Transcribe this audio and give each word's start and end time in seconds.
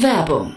Werbung 0.00 0.56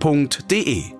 f.de. 0.00 0.95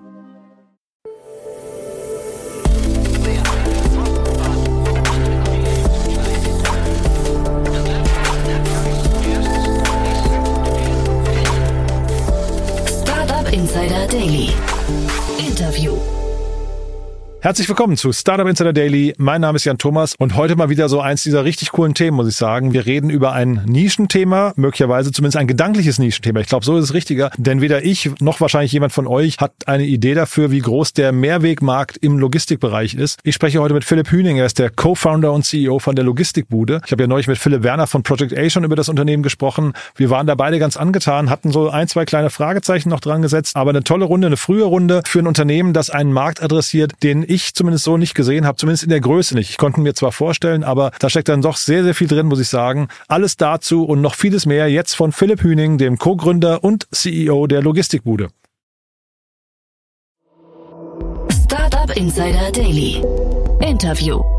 Herzlich 17.47 17.69
willkommen 17.69 17.95
zu 17.95 18.11
Startup 18.11 18.45
Insider 18.45 18.73
Daily. 18.73 19.13
Mein 19.17 19.39
Name 19.39 19.55
ist 19.55 19.63
Jan 19.63 19.77
Thomas 19.77 20.15
und 20.19 20.35
heute 20.35 20.57
mal 20.57 20.67
wieder 20.67 20.89
so 20.89 20.99
eins 20.99 21.23
dieser 21.23 21.45
richtig 21.45 21.71
coolen 21.71 21.93
Themen, 21.93 22.17
muss 22.17 22.27
ich 22.27 22.35
sagen. 22.35 22.73
Wir 22.73 22.85
reden 22.85 23.09
über 23.09 23.31
ein 23.31 23.61
Nischenthema, 23.65 24.51
möglicherweise 24.57 25.13
zumindest 25.13 25.37
ein 25.37 25.47
gedankliches 25.47 25.97
Nischenthema. 25.97 26.41
Ich 26.41 26.47
glaube, 26.47 26.65
so 26.65 26.75
ist 26.75 26.83
es 26.83 26.93
richtiger, 26.93 27.31
denn 27.37 27.61
weder 27.61 27.85
ich 27.85 28.11
noch 28.19 28.41
wahrscheinlich 28.41 28.73
jemand 28.73 28.91
von 28.91 29.07
euch 29.07 29.37
hat 29.37 29.53
eine 29.65 29.85
Idee 29.85 30.13
dafür, 30.13 30.51
wie 30.51 30.59
groß 30.59 30.91
der 30.91 31.13
Mehrwegmarkt 31.13 31.95
im 31.95 32.19
Logistikbereich 32.19 32.95
ist. 32.95 33.21
Ich 33.23 33.35
spreche 33.35 33.61
heute 33.61 33.73
mit 33.73 33.85
Philipp 33.85 34.11
Hüning, 34.11 34.35
er 34.35 34.45
ist 34.45 34.59
der 34.59 34.69
Co-Founder 34.69 35.31
und 35.31 35.45
CEO 35.45 35.79
von 35.79 35.95
der 35.95 36.03
Logistikbude. 36.03 36.81
Ich 36.85 36.91
habe 36.91 37.03
ja 37.03 37.07
neulich 37.07 37.29
mit 37.29 37.37
Philipp 37.37 37.63
Werner 37.63 37.87
von 37.87 38.03
Project 38.03 38.37
A 38.37 38.49
schon 38.49 38.65
über 38.65 38.75
das 38.75 38.89
Unternehmen 38.89 39.23
gesprochen. 39.23 39.71
Wir 39.95 40.09
waren 40.09 40.27
da 40.27 40.35
beide 40.35 40.59
ganz 40.59 40.75
angetan, 40.75 41.29
hatten 41.29 41.53
so 41.53 41.69
ein, 41.69 41.87
zwei 41.87 42.03
kleine 42.03 42.29
Fragezeichen 42.29 42.89
noch 42.89 42.99
dran 42.99 43.21
gesetzt, 43.21 43.55
aber 43.55 43.69
eine 43.69 43.85
tolle 43.85 44.03
Runde, 44.03 44.27
eine 44.27 44.35
frühe 44.35 44.65
Runde 44.65 45.01
für 45.05 45.19
ein 45.19 45.27
Unternehmen, 45.27 45.71
das 45.71 45.89
einen 45.89 46.11
Markt 46.11 46.43
adressiert, 46.43 46.91
den 47.03 47.23
ich 47.25 47.36
ich 47.37 47.53
zumindest 47.53 47.85
so 47.85 47.97
nicht 47.97 48.15
gesehen 48.15 48.45
habe, 48.45 48.57
zumindest 48.57 48.83
in 48.83 48.89
der 48.89 48.99
Größe 48.99 49.35
nicht. 49.35 49.49
Ich 49.49 49.57
konnte 49.57 49.79
mir 49.79 49.93
zwar 49.93 50.11
vorstellen, 50.11 50.63
aber 50.63 50.91
da 50.99 51.09
steckt 51.09 51.29
dann 51.29 51.41
doch 51.41 51.57
sehr, 51.57 51.83
sehr 51.83 51.95
viel 51.95 52.07
drin, 52.07 52.27
muss 52.27 52.39
ich 52.39 52.49
sagen. 52.49 52.87
Alles 53.07 53.37
dazu 53.37 53.85
und 53.85 54.01
noch 54.01 54.15
vieles 54.15 54.45
mehr 54.45 54.69
jetzt 54.69 54.95
von 54.95 55.11
Philipp 55.11 55.41
Hüning, 55.41 55.77
dem 55.77 55.97
Co-Gründer 55.97 56.63
und 56.63 56.87
CEO 56.91 57.47
der 57.47 57.61
Logistikbude. 57.61 58.29
Startup 61.43 61.95
Insider 61.95 62.51
Daily. 62.51 63.01
Interview. 63.61 64.36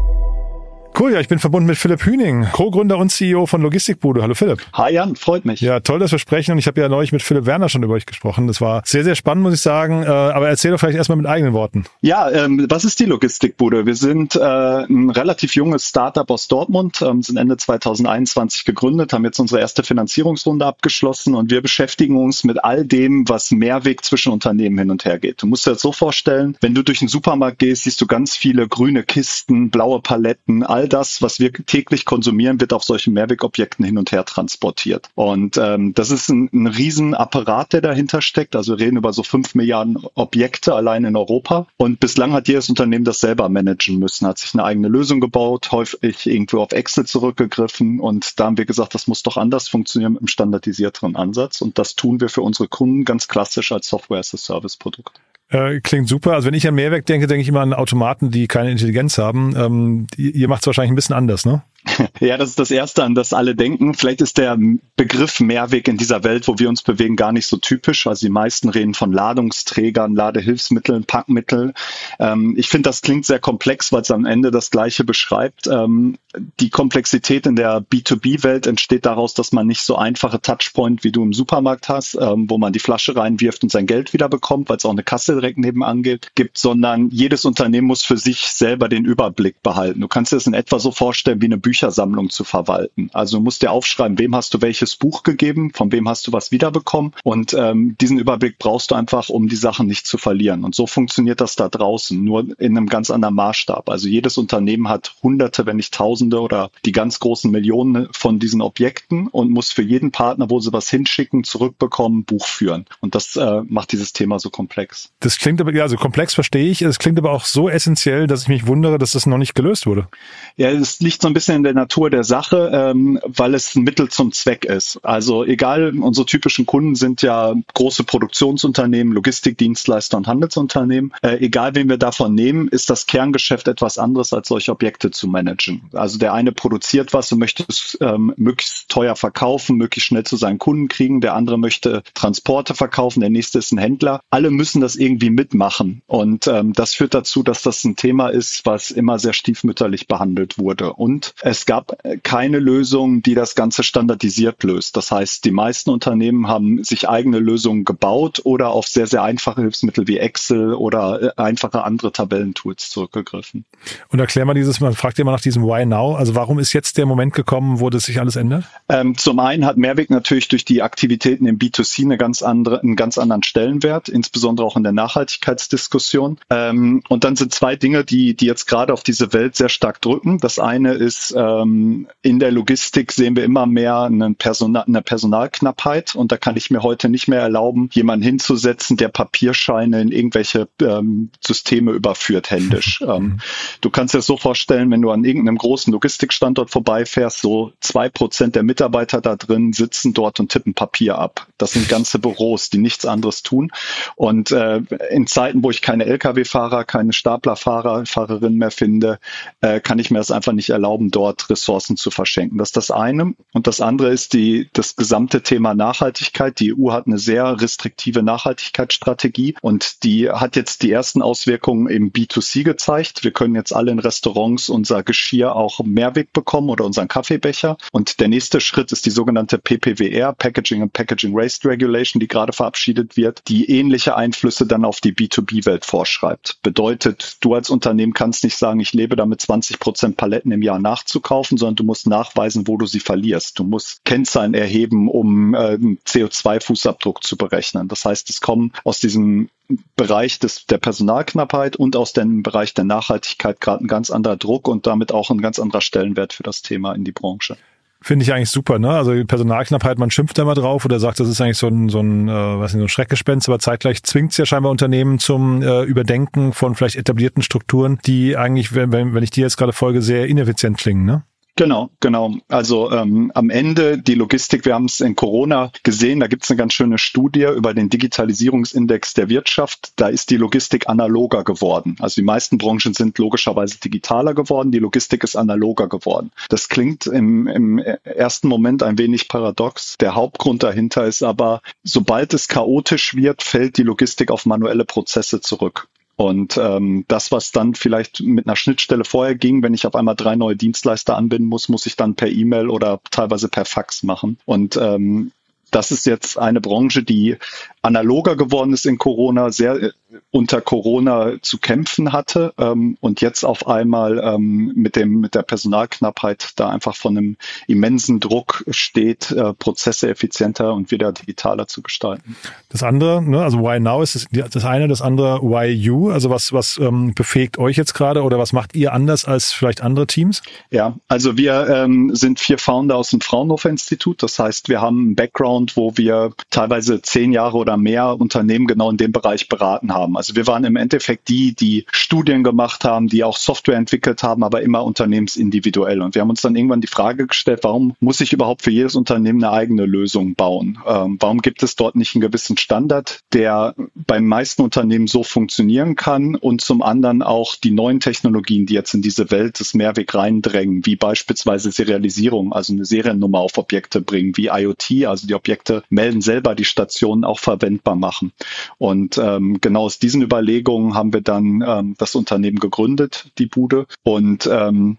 Cool, 1.01 1.13
ja, 1.13 1.21
ich 1.21 1.29
bin 1.29 1.39
verbunden 1.39 1.69
mit 1.69 1.79
Philipp 1.79 2.05
Hüning, 2.05 2.49
Co-Gründer 2.51 2.99
und 2.99 3.11
CEO 3.11 3.47
von 3.47 3.63
Logistikbude. 3.63 4.21
Hallo 4.21 4.35
Philipp. 4.35 4.67
Hi 4.73 4.93
Jan, 4.93 5.15
freut 5.15 5.45
mich. 5.45 5.61
Ja, 5.61 5.79
toll, 5.79 6.01
dass 6.01 6.11
wir 6.11 6.19
sprechen 6.19 6.51
und 6.51 6.59
ich 6.59 6.67
habe 6.67 6.81
ja 6.81 6.89
neulich 6.89 7.13
mit 7.13 7.23
Philipp 7.23 7.47
Werner 7.47 7.69
schon 7.69 7.85
über 7.85 7.95
euch 7.95 8.05
gesprochen. 8.05 8.49
Das 8.49 8.61
war 8.61 8.83
sehr, 8.85 9.05
sehr 9.05 9.15
spannend, 9.15 9.45
muss 9.45 9.55
ich 9.55 9.61
sagen. 9.61 10.03
Äh, 10.03 10.07
aber 10.07 10.49
erzähl 10.49 10.73
doch 10.73 10.81
vielleicht 10.81 10.97
erstmal 10.97 11.17
mit 11.17 11.27
eigenen 11.27 11.53
Worten. 11.53 11.85
Ja, 12.01 12.29
ähm, 12.29 12.67
was 12.69 12.85
ist 12.85 12.99
die 12.99 13.05
Logistikbude? 13.05 13.87
Wir 13.87 13.95
sind 13.95 14.35
äh, 14.35 14.41
ein 14.41 15.11
relativ 15.11 15.55
junges 15.55 15.89
Startup 15.89 16.29
aus 16.29 16.49
Dortmund, 16.49 17.01
ähm, 17.01 17.23
sind 17.23 17.37
Ende 17.37 17.57
2021 17.57 18.65
gegründet, 18.65 19.13
haben 19.13 19.25
jetzt 19.25 19.39
unsere 19.39 19.61
erste 19.61 19.85
Finanzierungsrunde 19.85 20.67
abgeschlossen 20.67 21.37
und 21.37 21.53
wir 21.53 21.63
beschäftigen 21.63 22.17
uns 22.17 22.43
mit 22.43 22.65
all 22.65 22.85
dem, 22.85 23.29
was 23.29 23.53
Mehrweg 23.53 24.05
zwischen 24.05 24.33
Unternehmen 24.33 24.77
hin 24.77 24.91
und 24.91 25.05
her 25.05 25.21
geht. 25.21 25.43
Du 25.43 25.47
musst 25.47 25.65
dir 25.65 25.71
das 25.71 25.81
so 25.81 25.93
vorstellen, 25.93 26.57
wenn 26.61 26.75
du 26.75 26.83
durch 26.83 26.99
den 26.99 27.07
Supermarkt 27.07 27.61
gehst, 27.61 27.85
siehst 27.85 28.01
du 28.01 28.07
ganz 28.09 28.37
viele 28.37 28.67
grüne 28.67 29.05
Kisten, 29.05 29.71
blaue 29.71 30.03
Paletten, 30.03 30.65
all 30.65 30.88
das, 30.89 31.23
was 31.23 31.41
wir 31.41 31.53
täglich 31.53 32.05
konsumieren, 32.05 32.61
wird 32.61 32.73
auf 32.73 32.85
solchen 32.85 33.13
Mehrwegobjekten 33.15 33.85
hin 33.85 33.99
und 33.99 34.13
her 34.13 34.25
transportiert. 34.25 35.09
Und 35.15 35.57
ähm, 35.57 35.95
das 35.95 36.11
ist 36.11 36.29
ein, 36.29 36.49
ein 36.53 36.67
Riesenapparat, 36.67 37.73
der 37.73 37.81
dahinter 37.81 38.23
steckt. 38.23 38.57
Also 38.57 38.77
wir 38.77 38.85
reden 38.85 38.97
über 38.97 39.13
so 39.13 39.23
fünf 39.23 39.55
Milliarden 39.55 39.99
Objekte 40.15 40.75
allein 40.75 41.05
in 41.05 41.17
Europa. 41.17 41.67
Und 41.77 42.01
bislang 42.01 42.33
hat 42.33 42.49
jedes 42.49 42.69
Unternehmen 42.69 43.05
das 43.05 43.21
selber 43.21 43.49
managen 43.49 43.99
müssen, 43.99 44.27
hat 44.27 44.39
sich 44.39 44.55
eine 44.55 44.65
eigene 44.65 44.89
Lösung 44.89 45.21
gebaut, 45.21 45.71
häufig 45.73 46.27
irgendwo 46.27 46.61
auf 46.61 46.73
Excel 46.73 47.07
zurückgegriffen. 47.07 48.01
Und 48.01 48.39
da 48.39 48.47
haben 48.47 48.59
wir 48.59 48.67
gesagt, 48.67 48.95
das 48.95 49.07
muss 49.07 49.23
doch 49.23 49.37
anders 49.37 49.69
funktionieren 49.69 50.13
mit 50.15 50.23
einem 50.23 50.29
standardisierteren 50.29 51.17
Ansatz. 51.17 51.61
Und 51.61 51.79
das 51.79 51.95
tun 51.95 52.21
wir 52.21 52.29
für 52.29 52.43
unsere 52.43 52.69
Kunden 52.69 53.05
ganz 53.05 53.29
klassisch 53.29 53.73
als 53.73 53.89
Software-as-a-Service-Produkt. 53.89 55.21
Äh, 55.51 55.81
klingt 55.81 56.09
super. 56.09 56.35
Also 56.35 56.47
wenn 56.47 56.55
ich 56.55 56.69
an 56.69 56.75
Mehrweg 56.75 57.07
denke, 57.07 57.27
denke 57.27 57.43
ich 57.43 57.49
immer 57.49 57.61
an 57.61 57.73
Automaten, 57.73 58.31
die 58.31 58.47
keine 58.49 58.71
Intelligenz 58.71 59.17
haben. 59.19 59.55
Ähm, 59.57 60.07
ihr 60.17 60.49
macht 60.49 60.63
es 60.63 60.67
wahrscheinlich 60.67 60.93
ein 60.93 60.97
bisschen 60.97 61.17
anders, 61.17 61.47
ne? 61.47 61.63
Ja, 62.21 62.37
das 62.37 62.51
ist 62.51 62.59
das 62.59 62.71
Erste, 62.71 63.05
an 63.05 63.15
das 63.15 63.33
alle 63.33 63.55
denken. 63.55 63.95
Vielleicht 63.95 64.21
ist 64.21 64.39
der 64.39 64.59
Begriff 64.97 65.41
Mehrweg 65.41 65.89
in 65.89 65.97
dieser 65.97 66.25
Welt, 66.25 66.49
wo 66.49 66.59
wir 66.59 66.69
uns 66.69 66.83
bewegen, 66.83 67.17
gar 67.17 67.33
nicht 67.33 67.47
so 67.47 67.57
typisch. 67.57 68.07
Also 68.07 68.27
die 68.27 68.33
meisten 68.33 68.69
reden 68.69 68.95
von 68.95 69.13
Ladungsträgern, 69.13 70.15
Ladehilfsmitteln, 70.15 71.05
Packmittel. 71.05 71.75
Ähm, 72.19 72.55
ich 72.57 72.69
finde, 72.69 72.89
das 72.89 73.03
klingt 73.03 73.27
sehr 73.27 73.39
komplex, 73.39 73.93
weil 73.93 74.03
es 74.03 74.11
am 74.11 74.25
Ende 74.25 74.51
das 74.51 74.71
Gleiche 74.71 75.05
beschreibt. 75.05 75.67
Ähm, 75.67 76.19
die 76.61 76.71
Komplexität 76.71 77.47
in 77.47 77.57
der 77.57 77.81
B2B-Welt 77.81 78.67
entsteht 78.67 79.07
daraus, 79.07 79.35
dass 79.35 79.53
man 79.53 79.67
nicht 79.67 79.83
so 79.83 79.97
einfache 79.97 80.41
Touchpoint 80.41 81.05
wie 81.05 81.13
du 81.13 81.23
im 81.23 81.33
Supermarkt 81.33 81.89
hast, 81.89 82.17
ähm, 82.21 82.49
wo 82.49 82.59
man 82.59 82.73
die 82.73 82.79
Flasche 82.79 83.17
reinwirft 83.17 83.63
und 83.63 83.71
sein 83.71 83.87
Geld 83.87 84.13
wieder 84.13 84.29
bekommt, 84.29 84.69
weil 84.69 84.77
es 84.77 84.85
auch 84.85 84.91
eine 84.91 85.03
Kasse 85.03 85.35
direkt 85.35 85.59
nebenan 85.59 86.03
gibt, 86.03 86.59
sondern 86.59 87.11
jedes 87.11 87.45
Unternehmen 87.45 87.87
muss 87.87 88.05
für 88.05 88.17
sich 88.17 88.49
selber 88.49 88.89
den 88.89 89.05
Überblick 89.05 89.63
behalten. 89.63 90.01
Du 90.01 90.09
kannst 90.09 90.33
dir 90.33 90.37
das 90.37 90.47
in 90.47 90.55
etwa 90.55 90.79
so 90.79 90.91
vorstellen 90.91 91.41
wie 91.41 91.47
eine 91.47 91.59
Büchersammlung 91.79 92.29
zu 92.31 92.43
verwalten. 92.43 93.09
Also 93.13 93.39
du 93.39 93.45
musst 93.45 93.63
dir 93.63 93.71
aufschreiben, 93.71 94.19
wem 94.19 94.35
hast 94.35 94.53
du 94.53 94.61
welches 94.61 94.97
Buch 94.97 95.23
gegeben, 95.23 95.73
von 95.73 95.93
wem 95.93 96.09
hast 96.09 96.27
du 96.27 96.33
was 96.33 96.51
wiederbekommen 96.51 97.13
und 97.23 97.55
ähm, 97.55 97.97
diesen 98.01 98.19
Überblick 98.19 98.59
brauchst 98.59 98.91
du 98.91 98.97
einfach, 98.97 99.29
um 99.29 99.49
die 99.49 99.57
Sachen 99.57 99.87
nicht 99.87 100.05
zu 100.07 100.19
verlieren. 100.19 100.65
Und 100.65 100.75
so 100.75 100.89
funktioniert 100.89 101.41
das 101.41 101.55
da 101.55 101.69
draußen, 101.69 102.23
nur 102.23 102.47
in 102.59 102.77
einem 102.77 102.89
ganz 102.89 103.11
anderen 103.11 103.37
Maßstab. 103.37 103.89
Also 103.89 104.09
jedes 104.09 104.39
Unternehmen 104.39 104.89
hat 104.89 105.15
Hunderte, 105.23 105.67
wenn 105.67 105.77
nicht 105.77 105.95
Tausende 105.95 106.41
oder 106.41 106.71
die 106.85 106.91
ganz 106.91 107.21
großen 107.21 107.49
Millionen 107.51 108.09
von 108.13 108.41
diesen 108.41 108.61
Objekten 108.61 109.29
und 109.29 109.51
muss 109.51 109.71
für 109.71 109.83
jeden 109.83 110.11
Partner, 110.11 110.51
wo 110.51 110.59
sie 110.59 110.73
was 110.73 110.91
hinschicken, 110.91 111.45
zurückbekommen, 111.45 112.25
Buch 112.25 112.47
führen. 112.47 112.87
Und 113.01 113.15
das 113.15 113.37
äh, 113.37 113.63
macht 113.69 113.93
dieses 113.93 114.13
Thema 114.13 114.41
so 114.41 114.51
komplex. 114.51 115.11
Das 115.21 115.39
klingt 115.39 115.61
aber, 115.61 115.73
ja, 115.73 115.85
also 115.85 115.97
komplex 115.97 116.35
verstehe 116.35 116.69
ich. 116.69 116.83
Es 116.83 116.99
klingt 116.99 117.19
aber 117.19 117.31
auch 117.31 117.45
so 117.45 117.69
essentiell, 117.69 118.27
dass 118.27 118.43
ich 118.43 118.49
mich 118.49 118.67
wundere, 118.67 118.99
dass 118.99 119.13
das 119.13 119.27
noch 119.27 119.39
nicht 119.39 119.55
gelöst 119.55 119.87
wurde. 119.87 120.09
Ja, 120.57 120.71
es 120.71 120.99
liegt 120.99 121.23
so 121.23 121.29
ein 121.29 121.35
bisschen 121.35 121.57
in 121.57 121.63
der 121.63 121.68
Natur 121.75 122.11
der 122.11 122.25
Sache, 122.25 122.71
ähm, 122.73 123.21
weil 123.25 123.55
es 123.55 123.75
ein 123.75 123.83
Mittel 123.83 124.09
zum 124.09 124.33
Zweck 124.33 124.65
ist. 124.65 125.01
Also 125.03 125.45
egal, 125.45 125.99
unsere 125.99 126.27
typischen 126.27 126.67
Kunden 126.67 126.95
sind 126.95 127.23
ja 127.23 127.55
große 127.75 128.05
Produktionsunternehmen, 128.05 129.13
Logistikdienstleister 129.13 130.17
und 130.17 130.27
Handelsunternehmen. 130.27 131.13
Äh, 131.23 131.37
egal, 131.45 131.75
wen 131.75 131.89
wir 131.89 131.99
davon 131.99 132.35
nehmen, 132.35 132.69
ist 132.69 132.91
das 132.91 133.07
Kerngeschäft 133.07 133.69
etwas 133.69 133.99
anderes, 133.99 134.33
als 134.33 134.49
solche 134.49 134.73
Objekte 134.73 135.11
zu 135.11 135.29
managen. 135.29 135.83
Also 135.93 136.19
der 136.19 136.33
eine 136.33 136.53
produziert 136.53 137.13
was 137.13 137.33
und 137.33 137.39
möchte 137.39 137.65
es 137.69 137.97
ähm, 138.01 138.33
möglichst 138.37 138.89
teuer 138.89 139.17
verkaufen, 139.17 139.77
möglichst 139.77 140.09
schnell 140.09 140.25
zu 140.25 140.37
seinen 140.37 140.59
Kunden 140.59 140.89
kriegen. 140.89 141.21
Der 141.21 141.35
andere 141.35 141.59
möchte 141.59 142.03
Transporte 142.15 142.75
verkaufen, 142.75 143.21
der 143.21 143.31
nächste 143.31 143.59
ist 143.59 143.73
ein 143.73 143.79
Händler. 143.79 144.21
Alle 144.31 144.51
müssen 144.51 144.81
das 144.81 144.97
irgendwie 144.97 145.31
mitmachen. 145.31 146.03
Und 146.07 146.47
ähm, 146.47 146.73
das 146.73 146.95
führt 146.95 147.15
dazu, 147.15 147.43
dass 147.43 147.63
das 147.63 147.85
ein 147.85 147.97
Thema 147.97 148.29
ist, 148.29 148.65
was 148.65 148.91
immer 148.91 149.19
sehr 149.19 149.33
stiefmütterlich 149.33 150.07
behandelt 150.07 150.59
wurde. 150.59 150.93
Und 150.93 151.35
es 151.49 151.65
gab 151.65 151.97
keine 152.25 152.59
Lösung, 152.59 153.23
die 153.23 153.35
das 153.35 153.55
Ganze 153.55 153.83
standardisiert 153.83 154.63
löst. 154.65 154.99
Das 154.99 155.11
heißt, 155.11 155.47
die 155.47 155.51
meisten 155.51 155.89
Unternehmen 155.89 156.47
haben 156.47 156.85
sich 156.85 157.09
eigene 157.09 157.39
Lösungen 157.39 157.87
gebaut 157.87 158.43
oder 158.45 158.69
auf 158.69 158.87
sehr, 158.87 159.07
sehr 159.07 159.23
einfache 159.23 159.63
Hilfsmittel 159.63 160.07
wie 160.07 160.19
Excel 160.19 160.75
oder 160.75 161.23
äh, 161.23 161.31
einfache 161.41 161.85
andere 161.85 162.13
Tabellentools 162.13 162.91
zurückgegriffen. 162.91 163.65
Und 164.11 164.21
erklär 164.21 164.45
mal 164.45 164.53
dieses, 164.53 164.81
man 164.81 164.93
fragt 164.93 165.19
immer 165.19 165.33
nach 165.33 165.41
diesem 165.41 165.63
Why 165.63 165.87
Now. 165.87 166.17
Also 166.17 166.35
warum 166.35 166.59
ist 166.59 166.75
jetzt 166.75 166.99
der 166.99 167.07
Moment 167.07 167.33
gekommen, 167.33 167.81
wo 167.81 167.89
das 167.89 168.05
sich 168.05 168.21
alles 168.21 168.37
ändert? 168.37 168.65
Ähm, 168.91 169.17
zum 169.17 169.39
einen 169.39 169.65
hat 169.65 169.79
Mehrweg 169.79 170.11
natürlich 170.11 170.49
durch 170.49 170.67
die 170.67 170.83
Aktivitäten 170.83 171.47
im 171.47 171.59
B2C 171.59 172.05
eine 172.05 172.19
ganz 172.19 172.43
andere, 172.43 172.83
einen 172.83 172.97
ganz 172.97 173.17
anderen 173.17 173.43
Stellenwert, 173.43 174.11
insbesondere 174.11 174.67
auch 174.67 174.77
in 174.77 174.83
der 174.83 174.93
Nachhaltigkeitsdiskussion. 174.93 176.39
Ähm, 176.51 177.03
und 177.09 177.25
dann 177.25 177.37
sind 177.37 177.55
zwei 177.55 177.75
Dinge, 177.75 178.05
die, 178.05 178.37
die 178.37 178.47
jetzt 178.47 178.67
gerade 178.67 178.93
auf 178.93 179.03
diese 179.03 179.33
Welt 179.33 179.57
sehr 179.57 179.71
stark 179.71 180.03
drücken. 180.03 180.37
Das 180.39 180.59
eine 180.59 180.93
ist 180.93 181.35
ähm, 181.39 182.09
in 182.21 182.41
der 182.41 182.51
Logistik 182.51 183.13
sehen 183.13 183.37
wir 183.37 183.45
immer 183.45 183.67
mehr 183.67 184.03
eine, 184.03 184.35
Personal, 184.35 184.85
eine 184.87 185.03
Personalknappheit 185.03 186.17
und 186.17 186.33
da 186.33 186.37
kann 186.37 186.57
ich 186.57 186.71
mir 186.71 186.83
heute 186.83 187.09
nicht 187.09 187.29
mehr 187.29 187.41
erlauben, 187.41 187.89
jemanden 187.93 188.25
hinzusetzen, 188.25 188.97
der 188.97 189.09
Papierscheine 189.09 190.01
in 190.01 190.11
irgendwelche 190.11 190.69
ähm, 190.83 191.31
Systeme 191.41 191.93
überführt 191.93 192.51
händisch. 192.51 193.01
ähm, 193.07 193.39
du 193.81 193.91
kannst 193.91 194.15
dir 194.15 194.19
das 194.19 194.27
so 194.27 194.37
vorstellen, 194.37 194.91
wenn 194.91 195.01
du 195.01 195.13
an 195.13 195.25
irgendeinem 195.25 195.59
großen 195.59 195.93
Logistikstandort 195.93 196.71
vorbeifährst, 196.71 197.41
so 197.41 197.73
zwei 197.81 198.09
Prozent 198.09 198.57
der 198.57 198.65
Mitarbeiter 198.65 199.21
da 199.21 199.37
drin 199.37 199.73
sitzen 199.73 200.15
dort 200.15 200.41
und 200.41 200.51
tippen 200.51 200.75
Papier 200.75 201.19
ab. 201.19 201.47
Das 201.57 201.73
sind 201.73 201.89
ganze 201.89 202.19
Büros, 202.19 202.71
die 202.71 202.79
nichts 202.79 203.07
anderes 203.07 203.45
tun. 203.45 203.71
Und 204.17 204.51
äh, 204.51 204.81
in 205.11 205.29
Zeiten, 205.29 205.63
wo 205.63 205.71
ich 205.71 205.83
keine 205.83 206.05
Lkw-Fahrer, 206.07 206.85
keine 206.85 207.13
Staplerfahrer, 207.13 208.07
Fahrerinnen 208.07 208.59
mehr 208.59 208.73
finde, 208.73 209.21
äh, 209.61 209.81
kann 209.81 210.01
ich 210.01 210.11
mir 210.11 210.19
das 210.19 210.33
einfach 210.33 210.53
nicht 210.53 210.71
erlauben, 210.71 211.11
dort 211.11 211.28
Ressourcen 211.51 211.97
zu 211.97 212.11
verschenken. 212.11 212.59
Das 212.59 212.69
ist 212.69 212.77
das 212.77 212.91
eine. 212.91 213.35
Und 213.53 213.67
das 213.67 213.81
andere 213.81 214.11
ist 214.11 214.33
die, 214.33 214.69
das 214.73 214.97
gesamte 214.97 215.43
Thema 215.43 215.75
Nachhaltigkeit. 215.75 216.59
Die 216.61 216.75
EU 216.75 216.93
hat 216.93 217.07
eine 217.07 217.19
sehr 217.19 217.61
restriktive 217.61 218.23
Nachhaltigkeitsstrategie 218.23 219.57
und 219.61 220.05
die 220.05 220.31
hat 220.31 220.57
jetzt 220.57 220.83
die 220.83 220.93
ersten 220.93 221.23
Auswirkungen 221.23 221.89
im 221.89 222.13
B2C 222.13 222.65
gezeigt. 222.65 223.25
Wir 223.25 223.33
können 223.33 223.55
jetzt 223.55 223.75
alle 223.75 223.93
in 223.93 223.99
Restaurants 223.99 224.69
unser 224.69 225.03
Geschirr 225.03 225.55
auch 225.55 225.81
Mehrweg 225.85 226.33
bekommen 226.33 226.71
oder 226.71 226.85
unseren 226.85 227.09
Kaffeebecher. 227.09 227.77
Und 227.93 228.21
der 228.21 228.29
nächste 228.29 228.61
Schritt 228.61 228.93
ist 228.93 229.07
die 229.07 229.11
sogenannte 229.11 229.59
PPWR, 229.59 230.33
Packaging 230.33 230.83
and 230.83 230.93
Packaging 230.93 231.35
Waste 231.35 231.69
Regulation, 231.69 232.21
die 232.21 232.29
gerade 232.29 232.53
verabschiedet 232.53 233.17
wird, 233.17 233.43
die 233.49 233.71
ähnliche 233.71 234.17
Einflüsse 234.17 234.67
dann 234.67 234.85
auf 234.85 235.01
die 235.01 235.13
B2B-Welt 235.13 235.85
vorschreibt. 235.85 236.59
Bedeutet, 236.63 237.37
du 237.41 237.55
als 237.55 237.71
Unternehmen 237.71 238.13
kannst 238.13 238.45
nicht 238.45 238.57
sagen, 238.57 238.81
ich 238.81 238.93
lebe 238.93 239.17
damit 239.17 239.41
20 239.41 239.79
Prozent 239.79 240.17
Paletten 240.17 240.53
im 240.53 240.63
Jahr 240.63 240.79
nachzukaufen, 241.19 241.59
sondern 241.59 241.77
du 241.77 241.85
musst 241.85 242.07
nachweisen, 242.07 242.67
wo 242.67 242.77
du 242.77 242.87
sie 242.87 243.01
verlierst. 243.01 243.59
Du 243.59 243.65
musst 243.65 244.05
Kennzahlen 244.05 244.55
erheben, 244.55 245.09
um 245.09 245.55
äh, 245.55 245.77
CO2-Fußabdruck 246.07 247.23
zu 247.23 247.37
berechnen. 247.37 247.89
Das 247.89 248.05
heißt, 248.05 248.31
es 248.31 248.41
kommen 248.41 248.73
aus 248.85 249.01
diesem 249.01 249.49
Bereich 249.97 250.39
des, 250.39 250.67
der 250.67 250.79
Personalknappheit 250.79 251.77
und 251.77 251.97
aus 251.97 252.13
dem 252.13 252.43
Bereich 252.43 252.75
der 252.75 252.85
Nachhaltigkeit 252.85 253.61
gerade 253.61 253.85
ein 253.85 253.89
ganz 253.89 254.11
anderer 254.11 254.37
Druck 254.37 254.69
und 254.69 254.87
damit 254.87 255.13
auch 255.13 255.31
ein 255.31 255.41
ganz 255.41 255.59
anderer 255.59 255.83
Stellenwert 255.83 256.33
für 256.33 256.43
das 256.43 256.63
Thema 256.63 256.95
in 256.95 257.05
die 257.05 257.13
Branche. 257.13 257.57
Finde 258.01 258.23
ich 258.23 258.33
eigentlich 258.33 258.51
super, 258.51 258.79
ne? 258.79 258.91
Also 258.91 259.13
Personalknappheit, 259.25 259.99
man 259.99 260.11
schimpft 260.11 260.39
da 260.39 260.45
mal 260.45 260.55
drauf 260.55 260.85
oder 260.85 261.01
sagt, 261.01 261.19
das 261.19 261.29
ist 261.29 261.41
eigentlich 261.41 261.59
so 261.59 261.67
ein, 261.67 261.89
so 261.89 262.01
ein, 262.01 262.29
äh, 262.29 262.33
was 262.33 262.73
nicht, 262.73 262.81
so 262.81 262.85
ein 262.85 262.89
Schreckgespenst, 262.89 263.49
aber 263.49 263.59
zeitgleich 263.59 264.05
zwingt 264.05 264.31
es 264.31 264.37
ja 264.37 264.47
scheinbar 264.47 264.71
Unternehmen 264.71 265.19
zum 265.19 265.63
äh, 265.63 265.83
Überdenken 265.83 266.53
von 266.53 266.77
vielleicht 266.77 266.95
etablierten 266.97 267.43
Strukturen, 267.43 267.99
die 268.07 268.37
eigentlich, 268.37 268.73
wenn, 268.75 268.93
wenn 268.93 269.23
ich 269.23 269.31
dir 269.31 269.43
jetzt 269.43 269.57
gerade 269.57 269.73
folge, 269.73 270.01
sehr 270.01 270.29
ineffizient 270.29 270.79
klingen, 270.79 271.05
ne? 271.05 271.25
Genau, 271.59 271.91
genau. 271.99 272.37
Also 272.47 272.93
ähm, 272.93 273.33
am 273.35 273.51
Ende 273.51 273.99
die 273.99 274.15
Logistik, 274.15 274.65
wir 274.65 274.75
haben 274.75 274.85
es 274.85 275.01
in 275.01 275.17
Corona 275.17 275.73
gesehen, 275.83 276.21
da 276.21 276.29
gibt 276.29 276.45
es 276.45 276.51
eine 276.53 276.57
ganz 276.57 276.73
schöne 276.73 276.99
Studie 276.99 277.49
über 277.53 277.75
den 277.75 277.89
Digitalisierungsindex 277.89 279.15
der 279.15 279.29
Wirtschaft. 279.29 279.91
Da 279.97 280.07
ist 280.07 280.31
die 280.31 280.37
Logistik 280.37 280.89
analoger 280.89 281.43
geworden. 281.43 281.97
Also 281.99 282.21
die 282.21 282.25
meisten 282.25 282.59
Branchen 282.59 282.95
sind 282.95 283.19
logischerweise 283.19 283.81
digitaler 283.81 284.35
geworden, 284.35 284.71
die 284.71 284.79
Logistik 284.79 285.25
ist 285.25 285.35
analoger 285.35 285.89
geworden. 285.89 286.31
Das 286.49 286.69
klingt 286.69 287.09
im, 287.09 287.49
im 287.49 287.79
ersten 287.79 288.47
Moment 288.47 288.85
ein 288.85 288.97
wenig 288.97 289.27
paradox. 289.27 289.97
Der 289.99 290.15
Hauptgrund 290.15 290.63
dahinter 290.63 291.07
ist 291.07 291.25
aber, 291.25 291.63
sobald 291.83 292.35
es 292.35 292.47
chaotisch 292.47 293.17
wird, 293.17 293.43
fällt 293.43 293.79
die 293.79 293.83
Logistik 293.83 294.31
auf 294.31 294.47
manuelle 294.47 294.85
Prozesse 294.85 295.41
zurück. 295.41 295.89
Und 296.19 296.57
ähm, 296.57 297.05
das, 297.07 297.31
was 297.31 297.53
dann 297.53 297.77
vielleicht 297.77 298.23
mit 298.23 298.49
einer 298.49 298.57
Schnittstelle 298.57 299.05
vorher 299.05 299.37
ging, 299.37 299.63
wenn 299.63 299.73
ich 299.73 299.87
auf 299.87 299.95
einmal 299.95 300.17
drei 300.17 300.35
neue 300.35 300.57
Dienstleister 300.57 301.17
anbinden 301.17 301.47
muss, 301.49 301.69
muss 301.69 301.87
ich 301.87 301.95
dann 301.95 302.17
per 302.17 302.29
E-Mail 302.29 302.71
oder 302.71 303.01
teilweise 303.13 303.49
per 303.49 303.65
Fax 303.65 304.03
machen. 304.03 304.37
Und 304.45 304.77
ähm, 304.77 305.31
das 305.71 305.93
ist 305.93 306.07
jetzt 306.07 306.37
eine 306.37 306.61
Branche, 306.61 307.05
die 307.05 307.37
analoger 307.83 308.37
geworden 308.37 308.73
ist 308.73 308.87
in 308.87 308.99
Corona, 308.99 309.51
sehr 309.51 309.83
äh, 309.83 309.91
unter 310.31 310.61
Corona 310.61 311.35
zu 311.43 311.59
kämpfen 311.59 312.13
hatte 312.13 312.53
ähm, 312.59 312.97
und 313.01 313.21
jetzt 313.21 313.45
auf 313.45 313.67
einmal 313.67 314.19
ähm, 314.19 314.73
mit 314.75 314.97
dem 314.97 315.21
mit 315.21 315.35
der 315.35 315.43
Personalknappheit 315.43 316.53
da 316.57 316.69
einfach 316.69 316.97
von 316.97 317.17
einem 317.17 317.37
immensen 317.67 318.21
Druck 318.21 318.65
steht, 318.71 319.31
äh, 319.31 319.53
Prozesse 319.55 320.09
effizienter 320.09 320.73
und 320.75 320.91
wieder 320.91 321.13
digitaler 321.13 321.67
zu 321.67 321.83
gestalten. 321.83 322.37
Das 322.69 322.83
andere, 322.83 323.23
ne, 323.23 323.43
also 323.43 323.59
Why 323.61 323.81
Now 323.81 324.03
ist 324.03 324.27
das 324.31 324.65
eine, 324.65 324.89
das 324.89 325.03
andere 325.03 325.41
Why 325.43 325.67
You, 325.67 326.11
also 326.11 326.31
was 326.31 326.53
was 326.53 326.79
ähm, 326.79 327.15
befähigt 327.15 327.59
euch 327.59 327.77
jetzt 327.77 327.95
gerade 327.95 328.23
oder 328.23 328.39
was 328.39 328.53
macht 328.53 328.75
ihr 328.77 328.93
anders 328.93 329.25
als 329.25 329.53
vielleicht 329.53 329.83
andere 329.83 330.07
Teams? 330.07 330.43
Ja, 330.71 330.97
also 331.09 331.37
wir 331.37 331.69
ähm, 331.69 332.15
sind 332.15 332.41
vier 332.41 332.59
Founder 332.59 332.97
aus 332.97 333.11
dem 333.11 333.21
Fraunhofer 333.21 333.71
Institut, 333.71 334.23
das 334.23 334.39
heißt, 334.39 334.69
wir 334.69 334.81
haben 334.81 334.99
einen 334.99 335.15
Background, 335.15 335.77
wo 335.77 335.97
wir 335.97 336.33
teilweise 336.51 337.03
zehn 337.03 337.33
Jahre 337.33 337.57
oder 337.57 337.78
mehr 337.79 338.21
Unternehmen 338.21 338.67
genau 338.67 338.91
in 338.91 338.97
dem 338.97 339.13
Bereich 339.13 339.49
beraten 339.49 339.93
haben. 339.93 340.17
Also 340.17 340.37
wir 340.37 340.47
waren 340.47 340.65
im 340.65 340.77
Endeffekt 340.77 341.29
die, 341.29 341.55
die 341.55 341.87
Studien 341.93 342.43
gemacht 342.43 342.85
haben, 342.85 343.09
die 343.09 343.25
auch 343.25 343.37
Software 343.37 343.77
entwickelt 343.77 344.23
haben, 344.23 344.45
aber 344.45 344.63
immer 344.63 344.85
unternehmensindividuell. 344.85 346.03
Und 346.03 346.15
wir 346.15 346.23
haben 346.23 346.31
uns 346.31 346.43
dann 346.43 346.57
irgendwann 346.57 346.81
die 346.81 346.87
Frage 346.87 347.27
gestellt, 347.27 347.61
warum 347.63 347.95
muss 348.01 348.21
ich 348.21 348.33
überhaupt 348.33 348.63
für 348.63 348.71
jedes 348.71 348.95
Unternehmen 348.95 349.43
eine 349.43 349.53
eigene 349.53 349.87
Lösung 349.87 350.35
bauen? 350.35 350.79
Ähm, 350.87 351.17
warum 351.21 351.41
gibt 351.41 351.63
es 351.63 351.77
dort 351.77 351.97
nicht 351.97 352.15
einen 352.15 352.23
gewissen 352.23 352.57
Standard, 352.57 353.21
der 353.33 353.75
beim 353.95 354.27
meisten 354.27 354.63
Unternehmen 354.63 355.07
so 355.07 355.23
funktionieren 355.23 355.97
kann 355.97 356.35
und 356.35 356.61
zum 356.61 356.83
anderen 356.83 357.23
auch 357.23 357.57
die 357.57 357.71
neuen 357.71 358.01
Technologien, 358.01 358.67
die 358.67 358.75
jetzt 358.75 358.95
in 358.95 359.03
diese 359.03 359.31
Welt 359.31 359.61
des 359.61 359.75
Mehrweg 359.75 360.15
reindrängen, 360.15 360.85
wie 360.87 360.97
beispielsweise 360.97 361.73
Serialisierung, 361.73 362.53
also 362.53 362.73
eine 362.73 362.85
Seriennummer 362.85 363.39
auf 363.39 363.59
Objekte 363.59 364.01
bringen, 364.01 364.37
wie 364.37 364.47
IoT, 364.47 365.07
also 365.07 365.27
die 365.27 365.35
Objekte 365.35 365.83
melden 365.91 366.21
selber 366.21 366.55
die 366.55 366.65
Stationen 366.65 367.25
auch 367.25 367.39
verwendbar 367.59 367.97
machen. 367.97 368.33
Und 368.79 369.19
ähm, 369.19 369.59
genau 369.61 369.83
aus 369.83 369.99
diesen 369.99 370.23
Überlegungen 370.23 370.95
haben 370.95 371.13
wir 371.13 371.21
dann 371.21 371.65
ähm, 371.67 371.95
das 371.99 372.15
Unternehmen 372.15 372.59
gegründet, 372.59 373.31
die 373.39 373.47
Bude. 373.47 373.87
Und 374.03 374.49
ähm, 374.51 374.99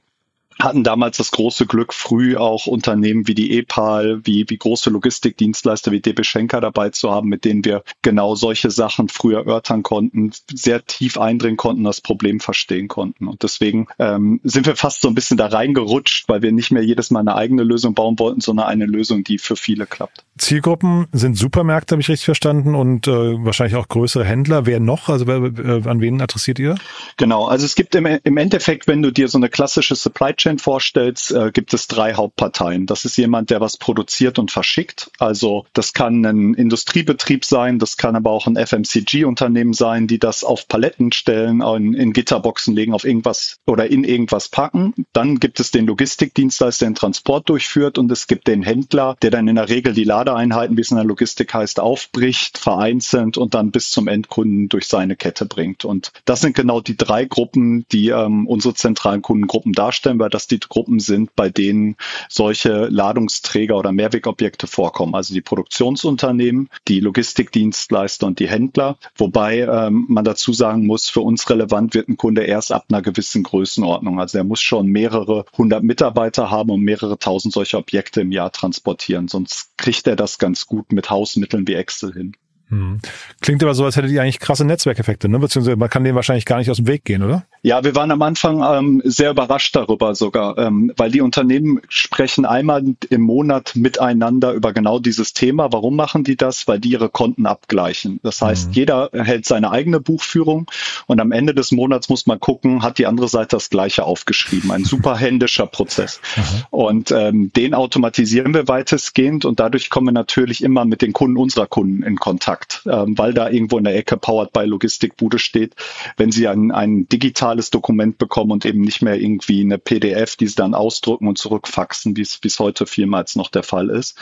hatten 0.60 0.84
damals 0.84 1.18
das 1.18 1.32
große 1.32 1.66
Glück, 1.66 1.94
früh 1.94 2.36
auch 2.36 2.68
Unternehmen 2.68 3.28
wie 3.28 3.36
die 3.36 3.58
EPAL, 3.58 4.26
wie, 4.26 4.46
wie 4.50 4.58
große 4.58 4.90
Logistikdienstleister 4.90 5.92
wie 5.92 6.02
DB 6.02 6.24
Schenker 6.24 6.60
dabei 6.60 6.90
zu 6.90 7.12
haben, 7.12 7.30
mit 7.30 7.46
denen 7.46 7.64
wir 7.64 7.84
genau 8.02 8.36
solche 8.36 8.70
Sachen 8.70 9.08
früh 9.08 9.36
erörtern 9.36 9.84
konnten, 9.84 10.32
sehr 10.52 10.86
tief 10.86 11.18
eindringen 11.18 11.58
konnten, 11.58 11.86
das 11.86 12.02
Problem 12.02 12.42
verstehen 12.42 12.90
konnten. 12.90 13.28
Und 13.28 13.44
deswegen 13.44 13.88
ähm, 14.00 14.42
sind 14.44 14.66
wir 14.66 14.76
fast 14.76 15.02
so 15.02 15.08
ein 15.08 15.16
bisschen 15.16 15.38
da 15.38 15.48
reingerutscht, 15.48 16.28
weil 16.28 16.42
wir 16.42 16.52
nicht 16.52 16.72
mehr 16.72 16.84
jedes 16.84 17.10
Mal 17.10 17.22
eine 17.22 17.36
eigene 17.36 17.64
Lösung 17.64 17.94
bauen 17.94 18.20
wollten, 18.20 18.42
sondern 18.42 18.68
eine 18.68 18.86
Lösung, 18.86 19.24
die 19.24 19.38
für 19.38 19.56
viele 19.56 19.88
klappt. 19.88 20.26
Zielgruppen 20.40 21.08
sind 21.12 21.38
Supermärkte, 21.38 21.94
habe 21.94 22.02
ich 22.02 22.10
richtig 22.10 22.26
verstanden, 22.26 22.76
und 22.76 23.08
äh, 23.08 23.12
wahrscheinlich 23.12 23.76
auch 23.76 23.88
größere 23.88 24.26
Händler. 24.26 24.66
Wer 24.66 24.80
noch? 24.80 25.10
Also 25.10 25.28
wer, 25.28 25.38
äh, 25.38 25.88
an 25.88 26.02
wen 26.02 26.22
adressiert 26.22 26.60
ihr? 26.60 26.76
Genau, 27.18 27.46
also 27.46 27.66
es 27.66 27.76
gibt 27.76 27.94
im, 27.96 28.06
im 28.06 28.38
Endeffekt, 28.38 28.88
wenn 28.88 29.02
du 29.02 29.12
dir 29.12 29.28
so 29.28 29.38
eine 29.38 29.50
klassische 29.50 29.96
Supply 29.96 30.34
Chain 30.34 30.58
vorstellst, 30.58 31.32
äh, 31.32 31.52
gibt 31.54 31.74
es 31.74 31.88
drei 31.88 32.14
Hauptparteien. 32.14 32.86
Das 32.86 33.06
ist 33.06 33.18
jemand, 33.18 33.50
der 33.50 33.62
was 33.62 33.78
produziert 33.78 34.40
und 34.40 34.52
verschickt. 34.52 35.12
Also 35.20 35.66
das 35.74 35.94
kann 35.94 36.26
ein 36.26 36.54
Industriebetrieb 36.54 37.46
sein, 37.46 37.80
das 37.80 37.98
kann 37.98 38.16
aber 38.16 38.32
auch 38.32 38.48
ein 38.48 38.56
FMCG-Unternehmen 38.56 39.74
sein, 39.74 40.08
die 40.08 40.20
das 40.20 40.44
auf 40.44 40.68
Paletten 40.68 41.12
stellen, 41.12 41.62
in, 41.62 41.94
in 41.94 42.14
Gitterboxen 42.14 42.76
legen, 42.76 42.94
auf 42.94 43.04
irgendwas 43.04 43.58
oder 43.68 43.92
in 43.92 44.04
irgendwas 44.04 44.50
packen. 44.50 44.94
Dann 45.14 45.40
gibt 45.40 45.60
es 45.60 45.72
den 45.72 45.86
Logistikdienstleister, 45.88 46.86
der 46.86 46.92
den 46.92 46.96
Transport 46.96 47.50
durchführt 47.50 47.98
und 47.98 48.12
es 48.12 48.28
gibt 48.28 48.48
den 48.48 48.64
Händler, 48.64 49.18
der 49.22 49.32
dann 49.32 49.48
in 49.48 49.56
der 49.56 49.70
Regel 49.70 49.94
die 49.94 50.04
Ladeeinheiten, 50.30 50.78
wie 50.78 50.82
es 50.82 50.92
in 50.92 50.98
der 50.98 51.06
Logistik 51.06 51.54
heißt, 51.54 51.80
aufbricht, 51.80 52.58
vereinzelt 52.58 53.38
und 53.38 53.54
dann 53.54 53.72
bis 53.72 53.92
zum 53.92 54.08
Endkunden 54.08 54.70
durch 54.70 54.88
seine 54.88 55.16
Kette 55.16 55.46
bringt. 55.46 55.86
Und 55.86 56.12
das 56.26 56.42
sind 56.42 56.56
genau 56.56 56.82
die 56.82 56.98
drei 56.98 57.26
Gruppen, 57.26 57.86
die 57.92 58.10
ähm, 58.10 58.48
unsere 58.48 58.74
zentralen 58.74 59.22
Kundengruppen 59.22 59.74
darstellen, 59.74 60.20
weil 60.20 60.30
das 60.30 60.48
die 60.48 60.60
Gruppen 60.60 61.00
sind, 61.00 61.36
bei 61.36 61.50
denen 61.50 61.96
solche 62.30 62.88
Ladungsträger 62.88 63.78
oder 63.78 63.92
Mehrwegobjekte 63.92 64.68
vorkommen. 64.68 65.16
Also 65.16 65.34
die 65.34 65.42
Produktionsunternehmen, 65.42 66.70
die 66.88 67.00
Logistikdienstleister 67.00 68.28
und 68.28 68.40
die 68.40 68.48
Händler. 68.48 68.98
Wobei 69.16 69.60
ähm, 69.60 70.06
man 70.08 70.24
dazu 70.24 70.54
sagen 70.54 70.86
muss, 70.86 71.10
für 71.10 71.22
uns 71.22 71.50
relevant 71.50 71.94
wird 71.94 72.10
ein 72.10 72.18
Kunde 72.18 72.44
erst 72.44 72.72
ab 72.72 72.86
einer 72.90 73.02
gewissen 73.02 73.44
Größenordnung. 73.44 74.20
Also 74.20 74.38
er 74.38 74.44
muss 74.44 74.62
schon 74.62 74.88
mehrere 74.88 75.46
hundert 75.58 75.84
Mitarbeiter 75.84 76.52
haben 76.52 76.70
und 76.70 76.82
mehrere 76.82 77.18
tausend 77.18 77.54
solcher 77.54 77.80
Objekte 77.80 78.22
im 78.22 78.32
Jahr 78.32 78.52
transportieren. 78.52 79.28
Sonst 79.28 79.72
kriegt 79.78 80.08
er 80.08 80.16
das 80.20 80.38
ganz 80.38 80.66
gut 80.66 80.92
mit 80.92 81.10
Hausmitteln 81.10 81.68
wie 81.68 81.76
Excel 81.76 82.14
hin. 82.14 82.34
Hm. 82.70 83.00
Klingt 83.42 83.64
aber 83.64 83.74
so, 83.74 83.84
als 83.84 83.96
hättet 83.96 84.12
ihr 84.12 84.22
eigentlich 84.22 84.40
krasse 84.40 84.64
Netzwerkeffekte, 84.64 85.28
ne? 85.28 85.40
Beziehungsweise 85.40 85.76
man 85.76 85.90
kann 85.90 86.04
dem 86.04 86.16
wahrscheinlich 86.16 86.46
gar 86.46 86.60
nicht 86.60 86.70
aus 86.70 86.78
dem 86.78 86.88
Weg 86.88 87.04
gehen, 87.04 87.24
oder? 87.24 87.46
Ja, 87.62 87.84
wir 87.84 87.94
waren 87.96 88.12
am 88.12 88.22
Anfang 88.22 88.64
ähm, 88.64 89.02
sehr 89.04 89.32
überrascht 89.32 89.76
darüber 89.76 90.16
sogar, 90.16 90.58
ähm, 90.58 90.94
weil 90.96 91.12
die 91.12 91.22
Unternehmen 91.22 91.82
sprechen 91.90 92.46
einmal 92.46 92.84
im 93.10 93.22
Monat 93.22 93.74
miteinander 93.76 94.54
über 94.54 94.72
genau 94.72 95.00
dieses 95.00 95.34
Thema. 95.34 95.74
Warum 95.74 95.98
machen 95.98 96.24
die 96.24 96.38
das? 96.38 96.68
Weil 96.68 96.80
die 96.80 96.90
ihre 96.90 97.10
Konten 97.10 97.46
abgleichen. 97.46 98.22
Das 98.24 98.42
heißt, 98.42 98.68
mhm. 98.68 98.74
jeder 98.74 99.10
hält 99.12 99.46
seine 99.46 99.72
eigene 99.72 100.00
Buchführung 100.00 100.72
und 101.06 101.20
am 101.20 101.34
Ende 101.34 101.54
des 101.54 101.72
Monats 101.72 102.08
muss 102.08 102.28
man 102.28 102.40
gucken, 102.40 102.82
hat 102.82 102.98
die 102.98 103.08
andere 103.08 103.28
Seite 103.28 103.58
das 103.58 103.70
gleiche 103.70 104.06
aufgeschrieben. 104.06 104.72
Ein 104.72 104.86
super 104.86 105.18
händischer 105.18 105.68
Prozess. 105.68 106.22
Mhm. 106.38 106.42
Und 106.70 107.12
ähm, 107.12 107.52
den 107.54 107.74
automatisieren 107.74 108.54
wir 108.54 108.70
weitestgehend 108.70 109.44
und 109.44 109.60
dadurch 109.60 109.90
kommen 109.90 110.08
wir 110.08 110.14
natürlich 110.14 110.64
immer 110.64 110.86
mit 110.86 111.02
den 111.02 111.12
Kunden 111.12 111.36
unserer 111.36 111.68
Kunden 111.68 112.04
in 112.04 112.16
Kontakt, 112.18 112.84
ähm, 112.90 113.18
weil 113.18 113.34
da 113.34 113.50
irgendwo 113.50 113.78
in 113.78 113.84
der 113.84 113.98
Ecke 113.98 114.16
Powered 114.16 114.54
by 114.54 114.64
Logistikbude 114.64 115.40
steht. 115.40 115.76
Wenn 116.16 116.32
sie 116.32 116.48
ein, 116.48 116.72
ein 116.72 117.08
digital 117.10 117.49
digitales 117.50 117.72
Dokument 117.72 118.18
bekommen 118.18 118.52
und 118.52 118.66
eben 118.66 118.82
nicht 118.82 119.02
mehr 119.02 119.20
irgendwie 119.20 119.62
eine 119.62 119.78
PDF, 119.78 120.36
die 120.36 120.48
sie 120.48 120.56
dann 120.56 120.74
ausdrucken 120.74 121.28
und 121.28 121.38
zurückfaxen, 121.38 122.16
wie 122.16 122.22
es 122.22 122.60
heute 122.60 122.86
vielmals 122.86 123.36
noch 123.36 123.50
der 123.50 123.64
Fall 123.64 123.90
ist. 123.90 124.18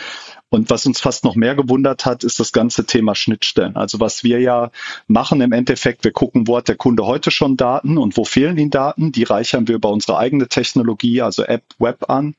Und 0.50 0.70
was 0.70 0.86
uns 0.86 1.01
fast 1.01 1.25
noch 1.25 1.36
mehr 1.36 1.56
gewundert 1.56 2.06
hat, 2.06 2.24
ist 2.24 2.39
das 2.39 2.54
ganze 2.54 2.86
Thema 2.86 3.16
Schnittstellen. 3.16 3.75
Also 3.75 4.00
was 4.00 4.24
wir 4.24 4.39
ja 4.39 4.72
machen 5.08 5.42
im 5.42 5.51
Endeffekt, 5.51 6.06
wir 6.06 6.12
gucken, 6.12 6.48
wo 6.48 6.58
hat 6.58 6.70
der 6.70 6.75
Kunde 6.75 7.06
heute 7.06 7.32
schon 7.32 7.58
Daten 7.58 7.98
und 7.98 8.16
wo 8.16 8.24
fehlen 8.24 8.58
ihm 8.58 8.70
Daten. 8.70 9.12
Die 9.12 9.24
reichern 9.24 9.68
wir 9.68 9.75
über 9.75 9.89
unsere 9.89 10.18
eigene 10.18 10.48
Technologie, 10.48 11.22
also 11.22 11.44
App, 11.44 11.63
Web 11.80 12.10
an 12.10 12.36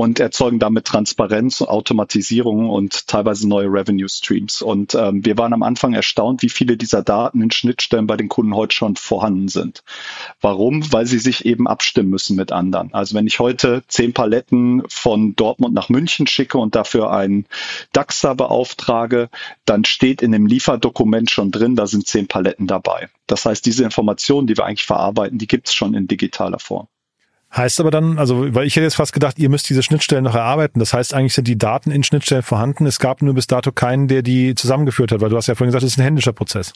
und 0.00 0.18
erzeugen 0.18 0.58
damit 0.58 0.86
Transparenz, 0.86 1.60
Automatisierung 1.60 2.70
und 2.70 3.06
teilweise 3.06 3.46
neue 3.46 3.66
Revenue 3.66 4.08
Streams. 4.08 4.62
Und 4.62 4.94
ähm, 4.94 5.24
wir 5.26 5.36
waren 5.36 5.52
am 5.52 5.62
Anfang 5.62 5.92
erstaunt, 5.92 6.42
wie 6.42 6.48
viele 6.48 6.76
dieser 6.78 7.02
Daten 7.02 7.42
in 7.42 7.50
Schnittstellen 7.50 8.06
bei 8.06 8.16
den 8.16 8.28
Kunden 8.28 8.54
heute 8.54 8.74
schon 8.74 8.96
vorhanden 8.96 9.48
sind. 9.48 9.82
Warum? 10.40 10.90
Weil 10.92 11.06
sie 11.06 11.18
sich 11.18 11.44
eben 11.44 11.68
abstimmen 11.68 12.08
müssen 12.08 12.36
mit 12.36 12.50
anderen. 12.50 12.94
Also 12.94 13.14
wenn 13.14 13.26
ich 13.26 13.40
heute 13.40 13.82
zehn 13.88 14.14
Paletten 14.14 14.84
von 14.88 15.36
Dortmund 15.36 15.74
nach 15.74 15.90
München 15.90 16.26
schicke 16.26 16.56
und 16.56 16.74
dafür 16.74 17.10
einen 17.10 17.39
DAXer 17.92 18.34
beauftrage, 18.34 19.28
dann 19.64 19.84
steht 19.84 20.22
in 20.22 20.32
dem 20.32 20.46
Lieferdokument 20.46 21.30
schon 21.30 21.50
drin, 21.50 21.76
da 21.76 21.86
sind 21.86 22.06
zehn 22.06 22.26
Paletten 22.28 22.66
dabei. 22.66 23.08
Das 23.26 23.44
heißt, 23.44 23.64
diese 23.64 23.84
Informationen, 23.84 24.46
die 24.46 24.56
wir 24.56 24.64
eigentlich 24.64 24.86
verarbeiten, 24.86 25.38
die 25.38 25.46
gibt 25.46 25.68
es 25.68 25.74
schon 25.74 25.94
in 25.94 26.06
digitaler 26.06 26.58
Form. 26.58 26.88
Heißt 27.52 27.80
aber 27.80 27.90
dann, 27.90 28.18
also, 28.18 28.54
weil 28.54 28.66
ich 28.66 28.76
hätte 28.76 28.84
jetzt 28.84 28.94
fast 28.94 29.12
gedacht, 29.12 29.36
ihr 29.40 29.48
müsst 29.48 29.68
diese 29.68 29.82
Schnittstellen 29.82 30.22
noch 30.22 30.36
erarbeiten. 30.36 30.78
Das 30.78 30.94
heißt, 30.94 31.12
eigentlich 31.12 31.34
sind 31.34 31.48
die 31.48 31.58
Daten 31.58 31.90
in 31.90 32.04
Schnittstellen 32.04 32.44
vorhanden. 32.44 32.86
Es 32.86 33.00
gab 33.00 33.22
nur 33.22 33.34
bis 33.34 33.48
dato 33.48 33.72
keinen, 33.72 34.06
der 34.06 34.22
die 34.22 34.54
zusammengeführt 34.54 35.10
hat, 35.10 35.20
weil 35.20 35.30
du 35.30 35.36
hast 35.36 35.48
ja 35.48 35.56
vorhin 35.56 35.70
gesagt, 35.70 35.82
es 35.82 35.92
ist 35.92 35.98
ein 35.98 36.04
händischer 36.04 36.32
Prozess. 36.32 36.72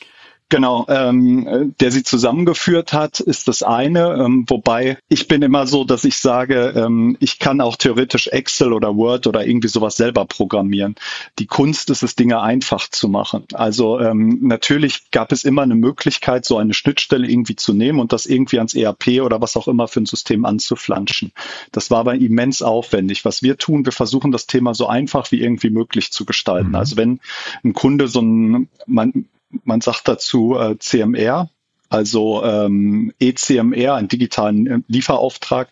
Genau, 0.51 0.85
ähm, 0.89 1.75
der 1.81 1.91
sie 1.91 2.03
zusammengeführt 2.03 2.93
hat, 2.93 3.19
ist 3.19 3.49
das 3.49 3.63
eine. 3.63 4.15
Ähm, 4.15 4.45
wobei 4.47 4.99
ich 5.09 5.27
bin 5.27 5.43
immer 5.43 5.67
so, 5.67 5.85
dass 5.85 6.05
ich 6.05 6.19
sage, 6.19 6.75
ähm, 6.77 7.17
ich 7.19 7.39
kann 7.39 7.61
auch 7.61 7.77
theoretisch 7.77 8.29
Excel 8.29 8.73
oder 8.73 8.95
Word 8.95 9.27
oder 9.27 9.47
irgendwie 9.47 9.69
sowas 9.69 9.97
selber 9.97 10.27
programmieren. 10.27 10.97
Die 11.39 11.47
Kunst 11.47 11.89
ist 11.89 12.03
es, 12.03 12.15
Dinge 12.15 12.43
einfach 12.43 12.89
zu 12.91 13.09
machen. 13.09 13.45
Also 13.55 13.99
ähm, 13.99 14.41
natürlich 14.43 15.11
gab 15.11 15.33
es 15.33 15.45
immer 15.45 15.63
eine 15.63 15.75
Möglichkeit, 15.75 16.45
so 16.45 16.59
eine 16.59 16.75
Schnittstelle 16.75 17.27
irgendwie 17.27 17.57
zu 17.57 17.73
nehmen 17.73 17.99
und 17.99 18.13
das 18.13 18.27
irgendwie 18.27 18.59
ans 18.59 18.75
ERP 18.75 19.23
oder 19.23 19.41
was 19.41 19.57
auch 19.57 19.67
immer 19.67 19.89
für 19.89 20.03
ein 20.03 20.07
System 20.07 20.45
anzuflanschen. 20.45 21.33
Das 21.73 21.91
war 21.91 22.01
aber 22.01 22.15
immens 22.17 22.61
aufwendig. 22.61 23.25
Was 23.25 23.43
wir 23.43 23.57
tun, 23.57 23.87
wir 23.87 23.93
versuchen 23.93 24.31
das 24.31 24.47
Thema 24.47 24.75
so 24.75 24.87
einfach 24.87 25.33
wie 25.33 25.41
irgendwie 25.41 25.71
möglich 25.71 26.13
zu 26.13 26.27
gestalten. 26.27 26.71
Mhm. 26.71 26.75
Also 26.75 26.97
wenn 26.99 27.21
ein 27.65 27.73
Kunde 27.73 28.09
so 28.09 28.21
ein, 28.21 28.69
man, 28.87 29.27
man 29.64 29.80
sagt 29.80 30.08
dazu 30.08 30.56
äh, 30.58 30.78
CMR, 30.78 31.50
also 31.88 32.42
ähm, 32.44 33.12
ECMR, 33.20 33.94
einen 33.94 34.08
digitalen 34.08 34.66
äh, 34.66 34.78
Lieferauftrag, 34.88 35.68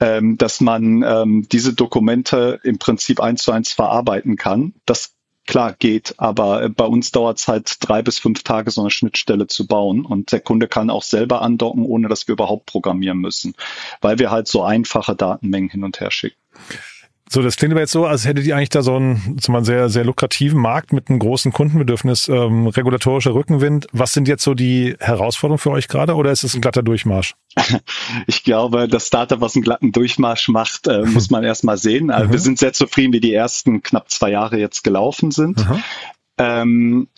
ähm, 0.00 0.36
dass 0.36 0.60
man 0.60 1.02
ähm, 1.02 1.46
diese 1.50 1.72
Dokumente 1.72 2.60
im 2.62 2.78
Prinzip 2.78 3.20
eins 3.20 3.44
zu 3.44 3.52
eins 3.52 3.72
verarbeiten 3.72 4.36
kann. 4.36 4.74
Das 4.84 5.14
klar 5.46 5.74
geht, 5.78 6.14
aber 6.18 6.64
äh, 6.64 6.68
bei 6.68 6.84
uns 6.84 7.10
dauert 7.10 7.38
es 7.38 7.48
halt 7.48 7.76
drei 7.80 8.02
bis 8.02 8.18
fünf 8.18 8.42
Tage, 8.42 8.70
so 8.70 8.82
eine 8.82 8.90
Schnittstelle 8.90 9.46
zu 9.46 9.66
bauen. 9.66 10.04
Und 10.04 10.32
der 10.32 10.40
Kunde 10.40 10.68
kann 10.68 10.90
auch 10.90 11.02
selber 11.02 11.42
andocken, 11.42 11.84
ohne 11.84 12.08
dass 12.08 12.28
wir 12.28 12.34
überhaupt 12.34 12.66
programmieren 12.66 13.18
müssen, 13.18 13.54
weil 14.00 14.18
wir 14.18 14.30
halt 14.30 14.48
so 14.48 14.62
einfache 14.62 15.16
Datenmengen 15.16 15.70
hin 15.70 15.84
und 15.84 16.00
her 16.00 16.10
schicken. 16.10 16.36
So, 17.32 17.40
das 17.40 17.56
klingt 17.56 17.72
aber 17.72 17.80
jetzt 17.80 17.92
so, 17.92 18.04
als 18.04 18.26
hättet 18.26 18.44
ihr 18.44 18.54
eigentlich 18.54 18.68
da 18.68 18.82
so 18.82 18.94
einen, 18.94 19.38
so 19.40 19.54
einen 19.54 19.64
sehr, 19.64 19.88
sehr 19.88 20.04
lukrativen 20.04 20.60
Markt 20.60 20.92
mit 20.92 21.08
einem 21.08 21.18
großen 21.18 21.50
Kundenbedürfnis, 21.50 22.28
ähm, 22.28 22.66
regulatorischer 22.66 23.32
Rückenwind. 23.32 23.86
Was 23.92 24.12
sind 24.12 24.28
jetzt 24.28 24.44
so 24.44 24.52
die 24.52 24.96
Herausforderungen 25.00 25.58
für 25.58 25.70
euch 25.70 25.88
gerade 25.88 26.14
oder 26.14 26.30
ist 26.30 26.44
es 26.44 26.52
ein 26.54 26.60
glatter 26.60 26.82
Durchmarsch? 26.82 27.34
Ich 28.26 28.44
glaube, 28.44 28.86
das 28.86 29.06
Startup, 29.06 29.40
was 29.40 29.54
einen 29.54 29.62
glatten 29.62 29.92
Durchmarsch 29.92 30.48
macht, 30.48 30.86
äh, 30.88 31.06
muss 31.06 31.30
man 31.30 31.42
erst 31.44 31.64
mal 31.64 31.78
sehen. 31.78 32.10
Also 32.10 32.28
mhm. 32.28 32.32
Wir 32.32 32.38
sind 32.38 32.58
sehr 32.58 32.74
zufrieden, 32.74 33.14
wie 33.14 33.20
die 33.20 33.32
ersten 33.32 33.82
knapp 33.82 34.10
zwei 34.10 34.30
Jahre 34.30 34.58
jetzt 34.58 34.84
gelaufen 34.84 35.30
sind. 35.30 35.66
Mhm. 35.66 35.82
Ähm, 36.36 37.08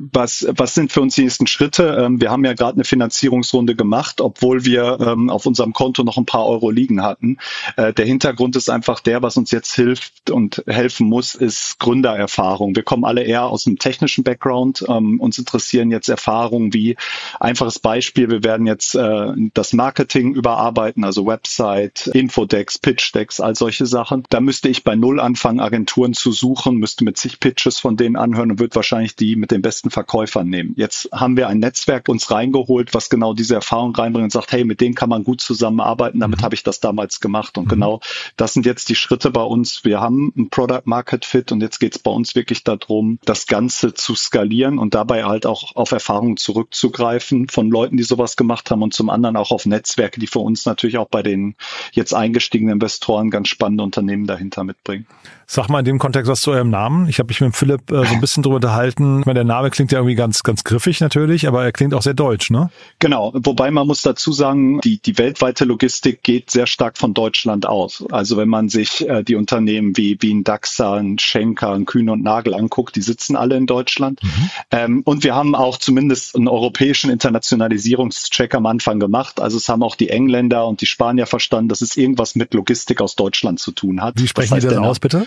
was, 0.00 0.46
was 0.56 0.74
sind 0.74 0.90
für 0.92 1.02
uns 1.02 1.14
die 1.14 1.22
nächsten 1.22 1.46
Schritte? 1.46 1.98
Ähm, 2.00 2.20
wir 2.20 2.30
haben 2.30 2.44
ja 2.44 2.54
gerade 2.54 2.74
eine 2.74 2.84
Finanzierungsrunde 2.84 3.76
gemacht, 3.76 4.22
obwohl 4.22 4.64
wir 4.64 4.98
ähm, 5.00 5.28
auf 5.28 5.44
unserem 5.44 5.74
Konto 5.74 6.04
noch 6.04 6.16
ein 6.16 6.24
paar 6.24 6.46
Euro 6.46 6.70
liegen 6.70 7.02
hatten. 7.02 7.36
Äh, 7.76 7.92
der 7.92 8.06
Hintergrund 8.06 8.56
ist 8.56 8.70
einfach 8.70 9.00
der, 9.00 9.22
was 9.22 9.36
uns 9.36 9.50
jetzt 9.50 9.74
hilft 9.74 10.30
und 10.30 10.64
helfen 10.66 11.06
muss, 11.06 11.34
ist 11.34 11.78
Gründererfahrung. 11.78 12.74
Wir 12.74 12.82
kommen 12.82 13.04
alle 13.04 13.22
eher 13.22 13.44
aus 13.44 13.66
einem 13.66 13.78
technischen 13.78 14.24
Background. 14.24 14.84
Ähm, 14.88 15.20
uns 15.20 15.36
interessieren 15.38 15.90
jetzt 15.90 16.08
Erfahrungen 16.08 16.72
wie 16.72 16.96
einfaches 17.38 17.78
Beispiel. 17.78 18.30
Wir 18.30 18.42
werden 18.42 18.66
jetzt 18.66 18.94
äh, 18.94 19.32
das 19.52 19.74
Marketing 19.74 20.32
überarbeiten, 20.34 21.04
also 21.04 21.26
Website, 21.26 22.06
Infodecks, 22.06 22.78
Pitchdecks, 22.78 23.38
all 23.38 23.54
solche 23.54 23.84
Sachen. 23.84 24.24
Da 24.30 24.40
müsste 24.40 24.70
ich 24.70 24.82
bei 24.82 24.96
Null 24.96 25.20
anfangen, 25.20 25.60
Agenturen 25.60 26.14
zu 26.14 26.32
suchen, 26.32 26.76
müsste 26.76 27.04
mit 27.04 27.18
zig 27.18 27.38
Pitches 27.38 27.78
von 27.78 27.98
denen 27.98 28.16
anhören 28.16 28.52
und 28.52 28.60
wird 28.60 28.74
wahrscheinlich 28.76 29.14
die 29.14 29.36
mit 29.36 29.50
den 29.50 29.60
besten 29.60 29.89
Verkäufern 29.90 30.48
nehmen. 30.48 30.74
Jetzt 30.76 31.08
haben 31.12 31.36
wir 31.36 31.48
ein 31.48 31.58
Netzwerk 31.58 32.08
uns 32.08 32.30
reingeholt, 32.30 32.94
was 32.94 33.10
genau 33.10 33.34
diese 33.34 33.54
Erfahrung 33.54 33.94
reinbringt 33.94 34.24
und 34.24 34.32
sagt, 34.32 34.52
hey, 34.52 34.64
mit 34.64 34.80
denen 34.80 34.94
kann 34.94 35.08
man 35.08 35.24
gut 35.24 35.40
zusammenarbeiten. 35.40 36.20
Damit 36.20 36.40
mhm. 36.40 36.44
habe 36.44 36.54
ich 36.54 36.62
das 36.62 36.80
damals 36.80 37.20
gemacht. 37.20 37.58
Und 37.58 37.64
mhm. 37.64 37.70
genau 37.70 38.00
das 38.36 38.54
sind 38.54 38.66
jetzt 38.66 38.88
die 38.88 38.94
Schritte 38.94 39.30
bei 39.30 39.42
uns. 39.42 39.84
Wir 39.84 40.00
haben 40.00 40.32
ein 40.36 40.50
Product 40.50 40.82
Market 40.84 41.24
Fit 41.24 41.52
und 41.52 41.60
jetzt 41.60 41.78
geht 41.78 41.96
es 41.96 41.98
bei 41.98 42.10
uns 42.10 42.34
wirklich 42.34 42.64
darum, 42.64 43.18
das 43.24 43.46
Ganze 43.46 43.94
zu 43.94 44.14
skalieren 44.14 44.78
und 44.78 44.94
dabei 44.94 45.24
halt 45.24 45.46
auch 45.46 45.76
auf 45.76 45.92
Erfahrungen 45.92 46.36
zurückzugreifen 46.36 47.48
von 47.48 47.70
Leuten, 47.70 47.96
die 47.96 48.02
sowas 48.02 48.36
gemacht 48.36 48.70
haben 48.70 48.82
und 48.82 48.94
zum 48.94 49.10
anderen 49.10 49.36
auch 49.36 49.50
auf 49.50 49.66
Netzwerke, 49.66 50.20
die 50.20 50.26
für 50.26 50.40
uns 50.40 50.66
natürlich 50.66 50.98
auch 50.98 51.08
bei 51.08 51.22
den 51.22 51.56
jetzt 51.92 52.14
eingestiegenen 52.14 52.74
Investoren 52.74 53.30
ganz 53.30 53.48
spannende 53.48 53.84
Unternehmen 53.84 54.26
dahinter 54.26 54.64
mitbringen. 54.64 55.06
Sag 55.52 55.68
mal 55.68 55.80
in 55.80 55.84
dem 55.84 55.98
Kontext 55.98 56.30
was 56.30 56.42
zu 56.42 56.52
eurem 56.52 56.70
Namen. 56.70 57.08
Ich 57.08 57.18
habe 57.18 57.26
mich 57.26 57.40
mit 57.40 57.56
Philipp 57.56 57.90
äh, 57.90 58.06
so 58.06 58.14
ein 58.14 58.20
bisschen 58.20 58.44
drüber 58.44 58.54
unterhalten. 58.54 59.18
Ich 59.18 59.26
meine, 59.26 59.40
der 59.40 59.44
Name 59.44 59.70
klingt 59.70 59.90
ja 59.90 59.98
irgendwie 59.98 60.14
ganz, 60.14 60.44
ganz 60.44 60.62
griffig 60.62 61.00
natürlich, 61.00 61.48
aber 61.48 61.64
er 61.64 61.72
klingt 61.72 61.92
auch 61.92 62.02
sehr 62.02 62.14
deutsch, 62.14 62.52
ne? 62.52 62.70
Genau. 63.00 63.32
Wobei 63.34 63.72
man 63.72 63.88
muss 63.88 64.02
dazu 64.02 64.30
sagen, 64.30 64.80
die, 64.82 65.02
die 65.02 65.18
weltweite 65.18 65.64
Logistik 65.64 66.22
geht 66.22 66.52
sehr 66.52 66.68
stark 66.68 66.96
von 66.96 67.14
Deutschland 67.14 67.66
aus. 67.66 68.04
Also 68.12 68.36
wenn 68.36 68.48
man 68.48 68.68
sich 68.68 69.08
äh, 69.08 69.24
die 69.24 69.34
Unternehmen 69.34 69.96
wie, 69.96 70.18
wie 70.20 70.32
ein 70.32 70.44
DAXA, 70.44 70.94
ein 70.98 71.18
Schenker, 71.18 71.72
ein 71.72 71.84
Kühne 71.84 72.12
und 72.12 72.22
Nagel 72.22 72.54
anguckt, 72.54 72.94
die 72.94 73.02
sitzen 73.02 73.34
alle 73.34 73.56
in 73.56 73.66
Deutschland. 73.66 74.22
Mhm. 74.22 74.50
Ähm, 74.70 75.02
und 75.04 75.24
wir 75.24 75.34
haben 75.34 75.56
auch 75.56 75.78
zumindest 75.78 76.36
einen 76.36 76.46
europäischen 76.46 77.10
Internationalisierungscheck 77.10 78.54
am 78.54 78.66
Anfang 78.66 79.00
gemacht. 79.00 79.40
Also 79.40 79.56
es 79.56 79.68
haben 79.68 79.82
auch 79.82 79.96
die 79.96 80.10
Engländer 80.10 80.68
und 80.68 80.80
die 80.80 80.86
Spanier 80.86 81.26
verstanden, 81.26 81.70
dass 81.70 81.80
es 81.80 81.96
irgendwas 81.96 82.36
mit 82.36 82.54
Logistik 82.54 83.00
aus 83.00 83.16
Deutschland 83.16 83.58
zu 83.58 83.72
tun 83.72 84.00
hat. 84.00 84.14
Wie 84.16 84.28
sprechen 84.28 84.50
das 84.50 84.64
heißt, 84.64 84.70
die 84.70 84.76
das 84.76 84.86
aus, 84.86 85.00
bitte? 85.00 85.26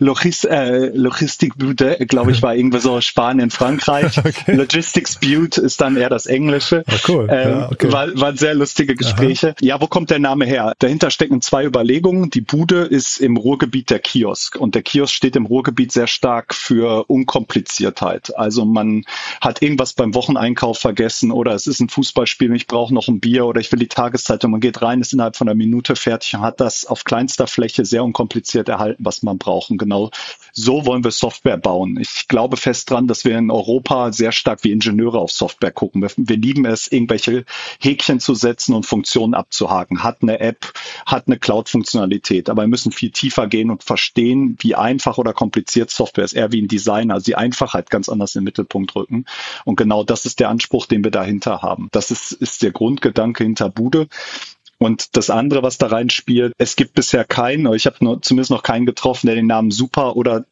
Logis 0.00 0.44
äh, 0.44 0.90
Logistikbude, 0.94 1.96
glaube 2.06 2.30
ich, 2.30 2.40
war 2.40 2.54
irgendwie 2.54 2.78
so 2.78 3.00
Spanien, 3.00 3.50
Frankreich. 3.50 4.18
okay. 4.24 4.54
Logistics 4.54 5.16
Butte 5.16 5.60
ist 5.60 5.80
dann 5.80 5.96
eher 5.96 6.08
das 6.08 6.26
Englische. 6.26 6.84
Oh, 6.88 6.94
cool. 7.08 7.28
Ähm, 7.30 7.50
ja, 7.50 7.70
okay. 7.70 7.92
war, 7.92 8.20
waren 8.20 8.36
sehr 8.36 8.54
lustige 8.54 8.94
Gespräche. 8.94 9.48
Aha. 9.48 9.56
Ja, 9.60 9.80
wo 9.80 9.88
kommt 9.88 10.10
der 10.10 10.20
Name 10.20 10.46
her? 10.46 10.74
Dahinter 10.78 11.10
stecken 11.10 11.40
zwei 11.40 11.64
Überlegungen. 11.64 12.30
Die 12.30 12.40
Bude 12.40 12.82
ist 12.82 13.18
im 13.18 13.36
Ruhrgebiet 13.36 13.90
der 13.90 13.98
Kiosk 13.98 14.56
und 14.56 14.76
der 14.76 14.82
Kiosk 14.82 15.14
steht 15.14 15.34
im 15.34 15.46
Ruhrgebiet 15.46 15.90
sehr 15.90 16.06
stark 16.06 16.54
für 16.54 17.04
Unkompliziertheit. 17.08 18.36
Also 18.36 18.64
man 18.64 19.04
hat 19.40 19.62
irgendwas 19.62 19.94
beim 19.94 20.14
Wocheneinkauf 20.14 20.78
vergessen 20.78 21.32
oder 21.32 21.54
es 21.54 21.66
ist 21.66 21.80
ein 21.80 21.88
Fußballspiel 21.88 22.50
und 22.50 22.56
ich 22.56 22.68
brauche 22.68 22.94
noch 22.94 23.08
ein 23.08 23.18
Bier 23.18 23.46
oder 23.46 23.60
ich 23.60 23.72
will 23.72 23.80
die 23.80 23.88
Tageszeitung. 23.88 24.52
Man 24.52 24.60
geht 24.60 24.80
rein, 24.80 25.00
ist 25.00 25.12
innerhalb 25.12 25.36
von 25.36 25.48
einer 25.48 25.56
Minute 25.56 25.96
fertig 25.96 26.36
und 26.36 26.42
hat 26.42 26.60
das 26.60 26.86
auf 26.86 27.02
kleinster 27.02 27.48
Fläche 27.48 27.84
sehr 27.84 28.04
unkompliziert 28.04 28.68
erhalten, 28.68 29.04
was 29.04 29.24
man 29.24 29.38
braucht. 29.38 29.70
Und 29.70 29.87
genau 29.88 30.10
so 30.58 30.86
wollen 30.86 31.04
wir 31.04 31.12
Software 31.12 31.56
bauen. 31.56 31.98
Ich 32.00 32.26
glaube 32.26 32.56
fest 32.56 32.90
dran, 32.90 33.06
dass 33.06 33.24
wir 33.24 33.38
in 33.38 33.50
Europa 33.50 34.12
sehr 34.12 34.32
stark 34.32 34.64
wie 34.64 34.72
Ingenieure 34.72 35.18
auf 35.18 35.30
Software 35.30 35.70
gucken. 35.70 36.02
Wir, 36.02 36.10
wir 36.16 36.36
lieben 36.36 36.64
es, 36.64 36.90
irgendwelche 36.90 37.44
Häkchen 37.78 38.18
zu 38.18 38.34
setzen 38.34 38.74
und 38.74 38.84
Funktionen 38.84 39.34
abzuhaken. 39.34 40.02
Hat 40.02 40.18
eine 40.22 40.40
App, 40.40 40.72
hat 41.06 41.28
eine 41.28 41.38
Cloud-Funktionalität, 41.38 42.50
aber 42.50 42.62
wir 42.62 42.68
müssen 42.68 42.90
viel 42.90 43.12
tiefer 43.12 43.46
gehen 43.46 43.70
und 43.70 43.84
verstehen, 43.84 44.56
wie 44.60 44.74
einfach 44.74 45.16
oder 45.16 45.32
kompliziert 45.32 45.90
Software 45.90 46.24
ist. 46.24 46.32
Eher 46.32 46.50
wie 46.50 46.60
ein 46.60 46.68
Designer, 46.68 47.14
also 47.14 47.24
die 47.24 47.36
Einfachheit 47.36 47.88
ganz 47.88 48.08
anders 48.08 48.34
in 48.34 48.40
den 48.40 48.44
Mittelpunkt 48.46 48.96
rücken. 48.96 49.26
Und 49.64 49.76
genau 49.76 50.02
das 50.02 50.26
ist 50.26 50.40
der 50.40 50.48
Anspruch, 50.48 50.86
den 50.86 51.04
wir 51.04 51.12
dahinter 51.12 51.62
haben. 51.62 51.88
Das 51.92 52.10
ist, 52.10 52.32
ist 52.32 52.62
der 52.62 52.72
Grundgedanke 52.72 53.44
hinter 53.44 53.68
Bude. 53.68 54.08
Und 54.78 55.16
das 55.16 55.28
andere, 55.28 55.62
was 55.64 55.78
da 55.78 55.88
reinspielt, 55.88 56.52
es 56.56 56.76
gibt 56.76 56.94
bisher 56.94 57.24
keinen, 57.24 57.72
ich 57.74 57.86
habe 57.86 58.20
zumindest 58.20 58.50
noch 58.50 58.62
keinen 58.62 58.86
getroffen, 58.86 59.26
der 59.26 59.34
den 59.34 59.48
Namen 59.48 59.72
super 59.72 60.16
oder 60.16 60.44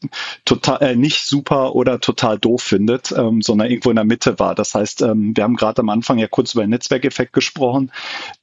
total 0.45 0.83
äh, 0.83 0.97
nicht 0.97 1.27
super 1.27 1.77
oder 1.77 2.01
total 2.01 2.37
doof 2.39 2.63
findet, 2.63 3.13
ähm, 3.17 3.41
sondern 3.41 3.71
irgendwo 3.71 3.91
in 3.91 3.97
der 3.97 4.05
Mitte 4.05 4.41
war. 4.41 4.57
Das 4.57 4.75
heißt, 4.75 5.03
ähm, 5.03 5.37
wir 5.37 5.45
haben 5.45 5.55
gerade 5.55 5.81
am 5.81 5.89
Anfang 5.91 6.19
ja 6.19 6.27
kurz 6.27 6.55
über 6.55 6.65
den 6.65 6.71
Netzwerkeffekt 6.71 7.33
gesprochen. 7.33 7.93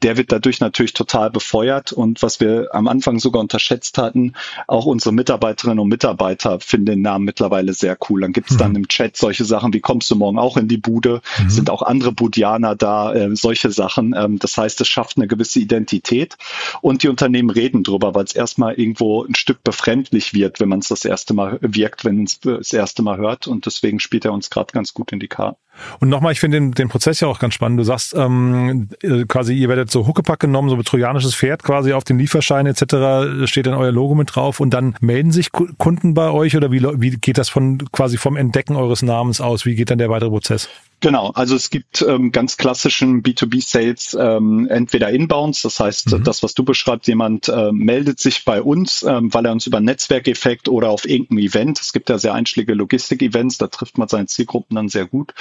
Der 0.03 0.15
wird 0.15 0.31
dadurch 0.31 0.61
natürlich 0.61 0.93
total 0.93 1.29
befeuert. 1.29 1.91
Und 1.91 2.21
was 2.23 2.39
wir 2.39 2.69
am 2.71 2.87
Anfang 2.87 3.19
sogar 3.19 3.41
unterschätzt 3.41 3.97
hatten, 3.97 4.33
auch 4.67 4.85
unsere 4.85 5.13
Mitarbeiterinnen 5.13 5.79
und 5.79 5.89
Mitarbeiter 5.89 6.61
finden 6.61 6.85
den 6.85 7.01
Namen 7.01 7.25
mittlerweile 7.25 7.73
sehr 7.73 7.97
cool. 8.09 8.21
Dann 8.21 8.31
gibt 8.31 8.49
es 8.49 8.55
mhm. 8.55 8.59
dann 8.59 8.75
im 8.75 8.87
Chat 8.87 9.17
solche 9.17 9.43
Sachen 9.43 9.73
wie 9.73 9.81
kommst 9.81 10.09
du 10.11 10.15
morgen 10.15 10.39
auch 10.39 10.55
in 10.55 10.69
die 10.69 10.77
Bude? 10.77 11.21
Mhm. 11.39 11.49
Sind 11.49 11.69
auch 11.69 11.81
andere 11.81 12.13
Budianer 12.13 12.75
da? 12.75 13.13
Äh, 13.13 13.35
solche 13.35 13.69
Sachen. 13.71 14.15
Ähm, 14.17 14.39
das 14.39 14.55
heißt, 14.55 14.79
es 14.79 14.87
schafft 14.87 15.17
eine 15.17 15.27
gewisse 15.27 15.59
Identität 15.59 15.72
Identität 15.73 16.37
und 16.81 17.03
die 17.03 17.09
Unternehmen 17.09 17.49
reden 17.49 17.83
drüber, 17.83 18.15
weil 18.15 18.25
es 18.25 18.35
erstmal 18.35 18.75
irgendwo 18.75 19.23
ein 19.23 19.35
Stück 19.35 19.63
befremdlich 19.63 20.33
wird, 20.33 20.59
wenn 20.59 20.69
man 20.69 20.79
es 20.79 20.87
das 20.87 21.05
erste 21.05 21.33
Mal 21.33 21.59
wirkt, 21.61 22.05
wenn 22.05 22.15
man 22.15 22.25
es 22.25 22.39
das 22.39 22.73
erste 22.73 23.01
Mal 23.01 23.17
hört 23.17 23.47
und 23.47 23.65
deswegen 23.65 23.99
spielt 23.99 24.25
er 24.25 24.33
uns 24.33 24.49
gerade 24.49 24.71
ganz 24.71 24.93
gut 24.93 25.11
in 25.11 25.19
die 25.19 25.27
Karten. 25.27 25.57
Und 25.99 26.09
nochmal, 26.09 26.31
ich 26.33 26.39
finde 26.39 26.57
den, 26.57 26.71
den 26.71 26.89
Prozess 26.89 27.19
ja 27.19 27.27
auch 27.27 27.39
ganz 27.39 27.53
spannend. 27.53 27.79
Du 27.79 27.83
sagst 27.83 28.13
ähm, 28.15 28.89
äh, 29.01 29.25
quasi, 29.25 29.53
ihr 29.53 29.69
werdet 29.69 29.91
so 29.91 30.07
Huckepack 30.07 30.39
genommen, 30.39 30.69
so 30.69 30.75
ein 30.75 30.83
trojanisches 30.83 31.35
Pferd 31.35 31.63
quasi 31.63 31.93
auf 31.93 32.03
den 32.03 32.19
Lieferschein 32.19 32.65
etc. 32.65 33.47
steht 33.49 33.67
dann 33.67 33.73
euer 33.73 33.91
Logo 33.91 34.15
mit 34.15 34.35
drauf 34.35 34.59
und 34.59 34.71
dann 34.71 34.95
melden 35.01 35.31
sich 35.31 35.51
Kunden 35.51 36.13
bei 36.13 36.29
euch 36.29 36.55
oder 36.55 36.71
wie, 36.71 36.81
wie 37.01 37.11
geht 37.11 37.37
das 37.37 37.49
von 37.49 37.79
quasi 37.91 38.17
vom 38.17 38.37
Entdecken 38.37 38.75
eures 38.75 39.01
Namens 39.01 39.41
aus? 39.41 39.65
Wie 39.65 39.75
geht 39.75 39.89
dann 39.89 39.97
der 39.97 40.09
weitere 40.09 40.29
Prozess? 40.29 40.69
Genau, 41.03 41.31
also 41.31 41.57
es 41.57 41.69
gibt 41.69 42.01
ähm, 42.01 42.31
ganz 42.31 42.55
klassischen 42.55 43.23
B2B-Sales, 43.23 44.17
ähm, 44.17 44.69
entweder 44.69 45.09
Inbounds, 45.09 45.61
das 45.61 45.77
heißt, 45.81 46.13
mhm. 46.13 46.23
das, 46.23 46.43
was 46.43 46.53
du 46.53 46.63
beschreibst, 46.63 47.09
jemand 47.09 47.49
äh, 47.49 47.73
meldet 47.73 48.21
sich 48.21 48.45
bei 48.45 48.61
uns, 48.61 49.03
ähm, 49.03 49.33
weil 49.33 49.45
er 49.45 49.51
uns 49.51 49.67
über 49.67 49.81
Netzwerkeffekt 49.81 50.69
oder 50.69 50.89
auf 50.89 51.05
irgendeinem 51.05 51.39
Event, 51.39 51.81
es 51.81 51.91
gibt 51.91 52.09
ja 52.09 52.17
sehr 52.17 52.33
einschlägige 52.33 52.73
Logistik-Events, 52.75 53.57
da 53.57 53.67
trifft 53.67 53.97
man 53.97 54.07
seine 54.07 54.27
Zielgruppen 54.27 54.75
dann 54.75 54.87
sehr 54.87 55.05
gut, 55.05 55.33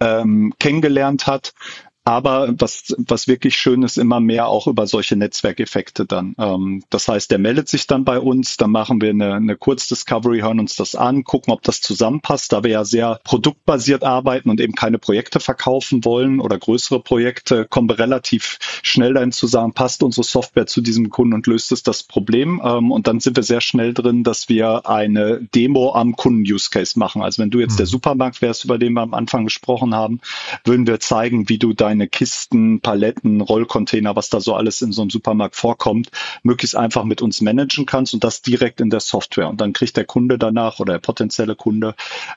ähm, 0.00 0.52
kennengelernt 0.58 1.26
hat. 1.26 1.52
Aber 2.04 2.52
was, 2.58 2.94
was 2.98 3.28
wirklich 3.28 3.56
schön 3.56 3.84
ist, 3.84 3.96
immer 3.96 4.18
mehr 4.18 4.48
auch 4.48 4.66
über 4.66 4.88
solche 4.88 5.14
Netzwerkeffekte 5.14 6.04
dann. 6.04 6.34
Ähm, 6.36 6.82
das 6.90 7.06
heißt, 7.06 7.30
der 7.30 7.38
meldet 7.38 7.68
sich 7.68 7.86
dann 7.86 8.04
bei 8.04 8.18
uns, 8.18 8.56
dann 8.56 8.72
machen 8.72 9.00
wir 9.00 9.10
eine, 9.10 9.34
eine 9.34 9.56
Kurzdiscovery, 9.56 10.40
hören 10.40 10.58
uns 10.58 10.74
das 10.74 10.96
an, 10.96 11.22
gucken, 11.22 11.52
ob 11.52 11.62
das 11.62 11.80
zusammenpasst, 11.80 12.52
da 12.52 12.64
wir 12.64 12.70
ja 12.70 12.84
sehr 12.84 13.20
produktbasiert 13.22 14.02
arbeiten 14.02 14.50
und 14.50 14.60
eben 14.60 14.74
keine 14.74 14.98
Projekte 14.98 15.38
verkaufen 15.38 16.04
wollen 16.04 16.40
oder 16.40 16.58
größere 16.58 17.00
Projekte, 17.00 17.66
kommen 17.66 17.88
wir 17.88 18.00
relativ 18.00 18.58
schnell 18.82 19.14
dahin 19.14 19.30
zusammen, 19.30 19.72
passt 19.72 20.02
unsere 20.02 20.24
Software 20.24 20.66
zu 20.66 20.80
diesem 20.80 21.08
Kunden 21.08 21.34
und 21.34 21.46
löst 21.46 21.70
es 21.70 21.84
das 21.84 22.02
Problem. 22.02 22.60
Ähm, 22.64 22.90
und 22.90 23.06
dann 23.06 23.20
sind 23.20 23.36
wir 23.36 23.44
sehr 23.44 23.60
schnell 23.60 23.94
drin, 23.94 24.24
dass 24.24 24.48
wir 24.48 24.88
eine 24.88 25.40
Demo 25.54 25.94
am 25.94 26.16
Kunden-Use-Case 26.16 26.98
machen. 26.98 27.22
Also 27.22 27.40
wenn 27.40 27.50
du 27.50 27.60
jetzt 27.60 27.74
mhm. 27.74 27.78
der 27.78 27.86
Supermarkt 27.86 28.42
wärst, 28.42 28.64
über 28.64 28.78
den 28.78 28.94
wir 28.94 29.02
am 29.02 29.14
Anfang 29.14 29.44
gesprochen 29.44 29.94
haben, 29.94 30.20
würden 30.64 30.88
wir 30.88 30.98
zeigen, 30.98 31.48
wie 31.48 31.58
du 31.58 31.72
dein 31.72 31.91
kleine 31.92 32.08
Kisten, 32.08 32.80
Paletten, 32.80 33.42
Rollcontainer, 33.42 34.16
was 34.16 34.30
da 34.30 34.40
so 34.40 34.54
alles 34.54 34.80
in 34.80 34.92
so 34.92 35.02
einem 35.02 35.10
Supermarkt 35.10 35.56
vorkommt, 35.56 36.10
möglichst 36.42 36.74
einfach 36.74 37.04
mit 37.04 37.20
uns 37.20 37.42
managen 37.42 37.84
kannst 37.84 38.14
und 38.14 38.24
das 38.24 38.40
direkt 38.40 38.80
in 38.80 38.88
der 38.88 39.00
Software. 39.00 39.48
Und 39.48 39.60
dann 39.60 39.74
kriegt 39.74 39.96
der 39.98 40.04
Kunde 40.04 40.38
danach 40.38 40.80
oder 40.80 40.94
der 40.94 41.00
potenzielle 41.00 41.54
Kunde 41.54 41.94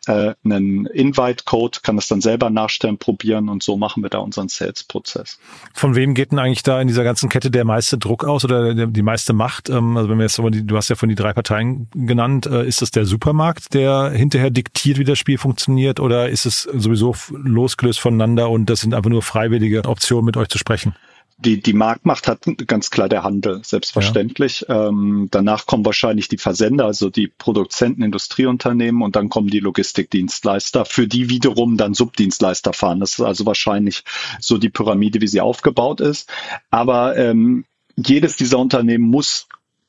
äh, 0.08 0.34
einen 0.44 0.88
Invite-Code, 0.88 1.80
kann 1.84 1.96
das 1.96 2.08
dann 2.08 2.20
selber 2.20 2.50
nachstellen, 2.50 2.98
probieren 2.98 3.48
und 3.48 3.64
so 3.64 3.78
machen 3.78 4.04
wir 4.04 4.10
da 4.10 4.18
unseren 4.18 4.50
Sales-Prozess. 4.50 5.40
Von 5.74 5.96
wem 5.96 6.14
geht 6.16 6.32
denn 6.32 6.40
eigentlich 6.40 6.64
da 6.64 6.82
in 6.82 6.90
dieser 6.90 7.06
ganzen 7.06 7.30
Kette 7.30 7.50
der 7.50 7.64
meiste 7.64 7.98
Druck 7.98 8.26
aus 8.26 8.44
oder 8.44 8.74
die 8.88 9.02
meiste 9.02 9.32
Macht? 9.32 9.70
Ähm, 9.70 9.96
also 9.96 10.10
wenn 10.10 10.18
wir 10.18 10.26
jetzt, 10.26 10.38
du 10.38 10.76
hast 10.76 10.90
ja 10.90 10.96
von 10.98 11.08
die 11.08 11.16
drei 11.16 11.32
Parteien 11.32 11.88
genannt, 11.94 12.46
äh, 12.46 12.68
ist 12.68 12.82
es 12.82 12.92
der 12.92 13.06
Supermarkt, 13.06 13.74
der 13.74 14.10
hinterher 14.10 14.50
diktiert, 14.50 14.98
wie 14.98 15.06
das 15.06 15.18
Spiel 15.18 15.38
funktioniert 15.38 16.02
oder 16.02 16.30
ist 16.30 16.46
es 16.46 16.64
sowieso 16.64 17.16
losgelöst 17.32 18.02
voneinander 18.02 18.50
und 18.50 18.70
das 18.70 18.82
sind 18.82 18.94
einfach 18.94 19.10
nur 19.10 19.22
frei 19.22 19.45
freiwillige 19.46 19.86
Option, 19.86 20.26
mit 20.26 20.38
euch 20.38 20.48
zu 20.48 20.58
sprechen? 20.58 20.96
Die, 21.38 21.62
die 21.62 21.74
Marktmacht 21.74 22.30
hat 22.30 22.46
ganz 22.66 22.90
klar 22.90 23.10
der 23.10 23.24
Handel, 23.24 23.60
selbstverständlich. 23.62 24.66
Ja. 24.70 24.88
Ähm, 24.88 25.28
danach 25.32 25.66
kommen 25.66 25.84
wahrscheinlich 25.84 26.30
die 26.30 26.38
Versender, 26.38 26.86
also 26.86 27.10
die 27.10 27.28
Produzenten, 27.28 28.04
Industrieunternehmen 28.04 29.02
und 29.02 29.18
dann 29.18 29.28
kommen 29.28 29.50
die 29.50 29.60
Logistikdienstleister, 29.60 30.86
für 30.86 31.08
die 31.08 31.30
wiederum 31.30 31.76
dann 31.76 31.94
Subdienstleister 31.94 32.72
fahren. 32.72 33.02
Das 33.02 33.16
ist 33.16 33.22
also 33.22 33.46
wahrscheinlich 33.46 34.04
so 34.40 34.58
die 34.58 34.70
Pyramide, 34.70 35.20
wie 35.20 35.28
sie 35.28 35.42
aufgebaut 35.42 36.00
ist. 36.00 36.30
Aber 36.72 37.18
ähm, 37.18 37.66
jedes 37.98 38.38
dieser 38.38 38.58
Unternehmen 38.58 39.10
muss 39.10 39.48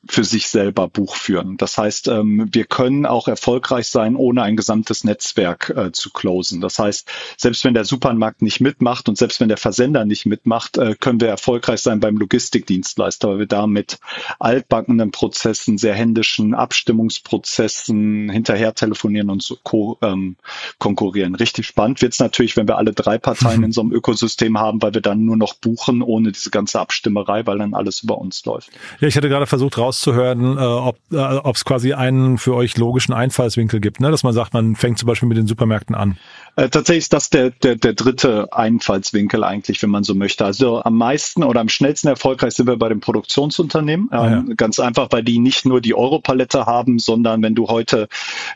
für 0.08 0.24
sich 0.24 0.48
selber 0.48 0.88
Buch 0.88 1.16
führen. 1.16 1.56
Das 1.56 1.78
heißt, 1.78 2.08
ähm, 2.08 2.48
wir 2.52 2.64
können 2.64 3.06
auch 3.06 3.28
erfolgreich 3.28 3.88
sein, 3.88 4.16
ohne 4.16 4.42
ein 4.42 4.56
gesamtes 4.56 5.04
Netzwerk 5.04 5.72
äh, 5.76 5.92
zu 5.92 6.10
closen. 6.10 6.60
Das 6.60 6.78
heißt, 6.78 7.08
selbst 7.36 7.64
wenn 7.64 7.74
der 7.74 7.84
Supermarkt 7.84 8.42
nicht 8.42 8.60
mitmacht 8.60 9.08
und 9.08 9.18
selbst 9.18 9.40
wenn 9.40 9.48
der 9.48 9.56
Versender 9.56 10.04
nicht 10.04 10.26
mitmacht, 10.26 10.78
äh, 10.78 10.94
können 10.98 11.20
wir 11.20 11.28
erfolgreich 11.28 11.80
sein 11.80 12.00
beim 12.00 12.16
Logistikdienstleister, 12.16 13.28
weil 13.28 13.38
wir 13.40 13.46
da 13.46 13.66
mit 13.66 13.98
altbackenen 14.38 15.10
Prozessen, 15.10 15.78
sehr 15.78 15.94
händischen 15.94 16.54
Abstimmungsprozessen 16.54 18.30
hinterher 18.30 18.74
telefonieren 18.74 19.30
und 19.30 19.42
so 19.42 19.56
co 19.62 19.98
ähm, 20.02 20.36
konkurrieren. 20.78 21.34
Richtig 21.34 21.66
spannend 21.66 22.02
wird 22.02 22.12
es 22.12 22.20
natürlich, 22.20 22.56
wenn 22.56 22.68
wir 22.68 22.78
alle 22.78 22.92
drei 22.92 23.18
Parteien 23.18 23.62
in 23.64 23.72
so 23.72 23.80
einem 23.80 23.92
Ökosystem 23.92 24.58
haben, 24.58 24.80
weil 24.82 24.94
wir 24.94 25.02
dann 25.02 25.24
nur 25.24 25.36
noch 25.36 25.54
buchen, 25.54 26.02
ohne 26.02 26.32
diese 26.32 26.50
ganze 26.50 26.80
Abstimmerei, 26.80 27.46
weil 27.46 27.58
dann 27.58 27.74
alles 27.74 28.02
über 28.02 28.18
uns 28.18 28.44
läuft. 28.44 28.70
Ja, 29.00 29.08
ich 29.08 29.16
hatte 29.16 29.28
gerade 29.28 29.46
versucht 29.46 29.78
raus 29.78 29.95
rauszuhören, 29.96 30.58
äh, 30.58 30.60
ob 30.60 30.98
äh, 31.12 31.50
es 31.50 31.64
quasi 31.64 31.92
einen 31.92 32.38
für 32.38 32.54
euch 32.54 32.76
logischen 32.76 33.12
Einfallswinkel 33.12 33.80
gibt, 33.80 34.00
ne? 34.00 34.10
dass 34.10 34.22
man 34.22 34.32
sagt, 34.32 34.54
man 34.54 34.76
fängt 34.76 34.98
zum 34.98 35.06
Beispiel 35.06 35.28
mit 35.28 35.38
den 35.38 35.46
Supermärkten 35.46 35.94
an. 35.94 36.18
Äh, 36.56 36.68
tatsächlich 36.68 37.04
ist 37.04 37.12
das 37.12 37.30
der, 37.30 37.50
der, 37.50 37.76
der 37.76 37.92
dritte 37.92 38.52
Einfallswinkel 38.52 39.44
eigentlich, 39.44 39.82
wenn 39.82 39.90
man 39.90 40.04
so 40.04 40.14
möchte. 40.14 40.44
Also 40.44 40.82
am 40.82 40.96
meisten 40.96 41.42
oder 41.44 41.60
am 41.60 41.68
schnellsten 41.68 42.08
erfolgreich 42.08 42.54
sind 42.54 42.66
wir 42.66 42.76
bei 42.76 42.88
den 42.88 43.00
Produktionsunternehmen. 43.00 44.08
Ah, 44.10 44.26
ja. 44.26 44.32
ähm, 44.38 44.54
ganz 44.56 44.78
einfach, 44.78 45.08
weil 45.10 45.22
die 45.22 45.38
nicht 45.38 45.66
nur 45.66 45.80
die 45.80 45.94
Europalette 45.94 46.66
haben, 46.66 46.98
sondern 46.98 47.42
wenn 47.42 47.54
du 47.54 47.68
heute 47.68 48.08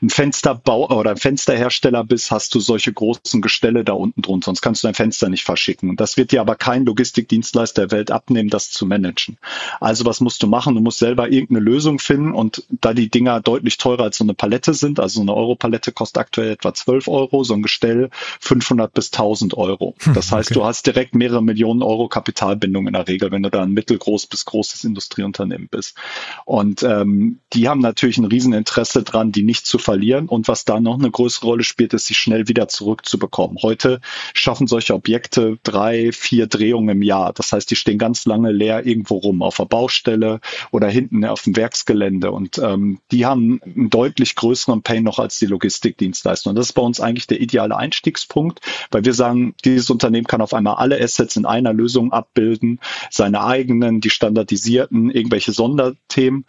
ein 0.03 0.11
Fensterbau 0.11 0.89
oder 0.89 1.11
ein 1.11 1.17
Fensterhersteller 1.17 2.05
bist, 2.05 2.31
hast 2.31 2.55
du 2.55 2.61
solche 2.61 2.93
großen 2.93 3.43
Gestelle 3.43 3.85
da 3.85 3.93
unten 3.93 4.23
drunter. 4.23 4.47
Sonst 4.47 4.63
kannst 4.63 4.83
du 4.83 4.89
dein 4.89 4.95
Fenster 4.95 5.29
nicht 5.29 5.45
verschicken. 5.45 5.91
Und 5.91 6.01
das 6.01 6.17
wird 6.17 6.33
dir 6.33 6.41
aber 6.41 6.57
kein 6.57 6.85
Logistikdienstleister 6.87 7.83
der 7.83 7.91
Welt 7.91 8.11
abnehmen, 8.11 8.49
das 8.49 8.71
zu 8.71 8.87
managen. 8.87 9.37
Also 9.81 10.05
was 10.05 10.21
musst 10.21 10.43
du 10.43 10.47
machen? 10.47 10.75
Du 10.75 10.81
musst 10.81 10.99
selber 10.99 11.30
irgendeine 11.31 11.61
Lösung 11.61 11.99
finden 11.99 12.33
und 12.33 12.65
da 12.71 12.93
die 12.93 13.11
Dinger 13.11 13.41
deutlich 13.41 13.79
teurer 13.79 14.05
als 14.05 14.17
so 14.17 14.25
eine 14.25 14.35
Palette 14.35 14.75
sind, 14.75 15.01
also 15.01 15.21
eine 15.21 15.35
Europalette 15.35 15.93
kostet 15.93 16.19
aktuell 16.19 16.51
etwa 16.51 16.75
12 16.75 17.09
Euro, 17.09 17.45
so 17.45 17.55
ein 17.55 17.63
Gestell 17.63 18.01
Modell 18.01 18.11
500 18.41 18.93
bis 18.93 19.13
1000 19.13 19.55
Euro. 19.57 19.95
Hm, 20.01 20.15
das 20.15 20.33
heißt, 20.33 20.51
okay. 20.51 20.61
du 20.61 20.65
hast 20.65 20.87
direkt 20.87 21.15
mehrere 21.15 21.43
Millionen 21.43 21.83
Euro 21.83 22.09
Kapitalbindung 22.09 22.87
in 22.87 22.95
der 22.95 23.09
Regel, 23.09 23.31
wenn 23.31 23.43
du 23.43 23.51
da 23.51 23.63
ein 23.63 23.73
mittelgroß 23.73 24.27
bis 24.27 24.45
großes 24.45 24.85
Industrieunternehmen 24.85 25.69
bist. 25.71 25.97
Und 26.45 26.83
ähm, 26.83 27.41
die 27.53 27.69
haben 27.69 27.81
natürlich 27.81 28.19
ein 28.19 28.25
Rieseninteresse 28.25 29.03
dran, 29.03 29.33
die 29.33 29.43
nicht 29.43 29.67
zu 29.67 29.79
verlieren. 29.79 30.29
Und 30.29 30.49
was 30.49 30.65
da 30.65 30.81
noch 30.81 30.99
eine 30.99 31.11
größere 31.11 31.47
Rolle 31.47 31.65
spielt, 31.65 31.95
ist, 31.95 32.07
sie 32.07 32.15
schnell 32.15 32.49
wieder 32.49 32.69
zurückzubekommen. 32.69 33.59
Heute 33.63 34.01
schaffen 34.35 34.67
solche 34.67 34.95
Objekte 34.95 35.59
drei, 35.63 36.13
vier 36.13 36.47
Drehungen 36.47 36.89
im 36.91 37.03
Jahr. 37.03 37.33
Das 37.33 37.53
heißt, 37.53 37.71
die 37.71 37.77
stehen 37.77 37.99
ganz 37.99 38.25
lange 38.27 38.53
leer 38.53 38.87
irgendwo 38.87 39.17
rum, 39.17 39.43
auf 39.43 39.57
der 39.57 39.65
Baustelle 39.65 40.41
oder 40.71 40.89
hinten 40.89 41.10
auf 41.25 41.43
dem 41.43 41.57
Werksgelände. 41.57 42.31
Und 42.31 42.59
ähm, 42.59 43.01
die 43.11 43.27
haben 43.27 43.61
einen 43.65 43.91
deutlich 43.91 44.35
größeren 44.37 44.83
Pain 44.83 45.05
noch 45.05 45.19
als 45.19 45.39
die 45.39 45.47
Logistikdienstleister. 45.47 46.51
Und 46.51 46.57
das 46.57 46.67
ist 46.67 46.73
bei 46.73 46.83
uns 46.83 47.01
eigentlich 47.01 47.27
der 47.27 47.41
ideale 47.41 47.77
Einstiegspunkt, 47.77 48.61
weil 48.91 49.05
wir 49.05 49.15
sagen, 49.15 49.55
dieses 49.65 49.91
Unternehmen 49.91 50.27
kann 50.27 50.41
auf 50.41 50.55
einmal 50.55 50.77
alle 50.77 51.01
Assets 51.01 51.37
in 51.37 51.47
einer 51.47 51.73
Lösung 51.73 52.13
abbilden, 52.13 52.81
seine 53.11 53.45
eigenen, 53.45 54.01
die 54.01 54.11
standardisierten, 54.11 55.11
irgendwelche 55.11 55.53
Sonderthemen 55.53 56.45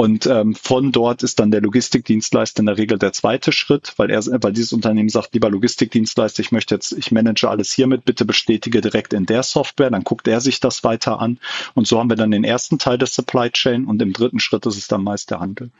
Und 0.00 0.26
ähm, 0.26 0.54
von 0.54 0.92
dort 0.92 1.22
ist 1.22 1.40
dann 1.40 1.50
der 1.50 1.60
Logistikdienstleister 1.60 2.60
in 2.60 2.66
der 2.66 2.78
Regel 2.78 2.98
der 2.98 3.12
zweite 3.12 3.52
Schritt, 3.52 3.92
weil 3.98 4.08
er, 4.08 4.24
weil 4.24 4.54
dieses 4.54 4.72
Unternehmen 4.72 5.10
sagt, 5.10 5.34
lieber 5.34 5.50
Logistikdienstleister, 5.50 6.40
ich 6.40 6.52
möchte 6.52 6.74
jetzt, 6.74 6.92
ich 6.92 7.12
manage 7.12 7.46
alles 7.46 7.70
hiermit, 7.70 8.06
bitte 8.06 8.24
bestätige 8.24 8.80
direkt 8.80 9.12
in 9.12 9.26
der 9.26 9.42
Software, 9.42 9.90
dann 9.90 10.02
guckt 10.02 10.26
er 10.26 10.40
sich 10.40 10.58
das 10.58 10.84
weiter 10.84 11.20
an. 11.20 11.38
Und 11.74 11.86
so 11.86 11.98
haben 11.98 12.08
wir 12.08 12.16
dann 12.16 12.30
den 12.30 12.44
ersten 12.44 12.78
Teil 12.78 12.96
der 12.96 13.08
Supply 13.08 13.50
Chain 13.50 13.84
und 13.84 14.00
im 14.00 14.14
dritten 14.14 14.40
Schritt 14.40 14.64
ist 14.64 14.78
es 14.78 14.88
dann 14.88 15.04
meist 15.04 15.30
der 15.30 15.40
Handel. 15.40 15.70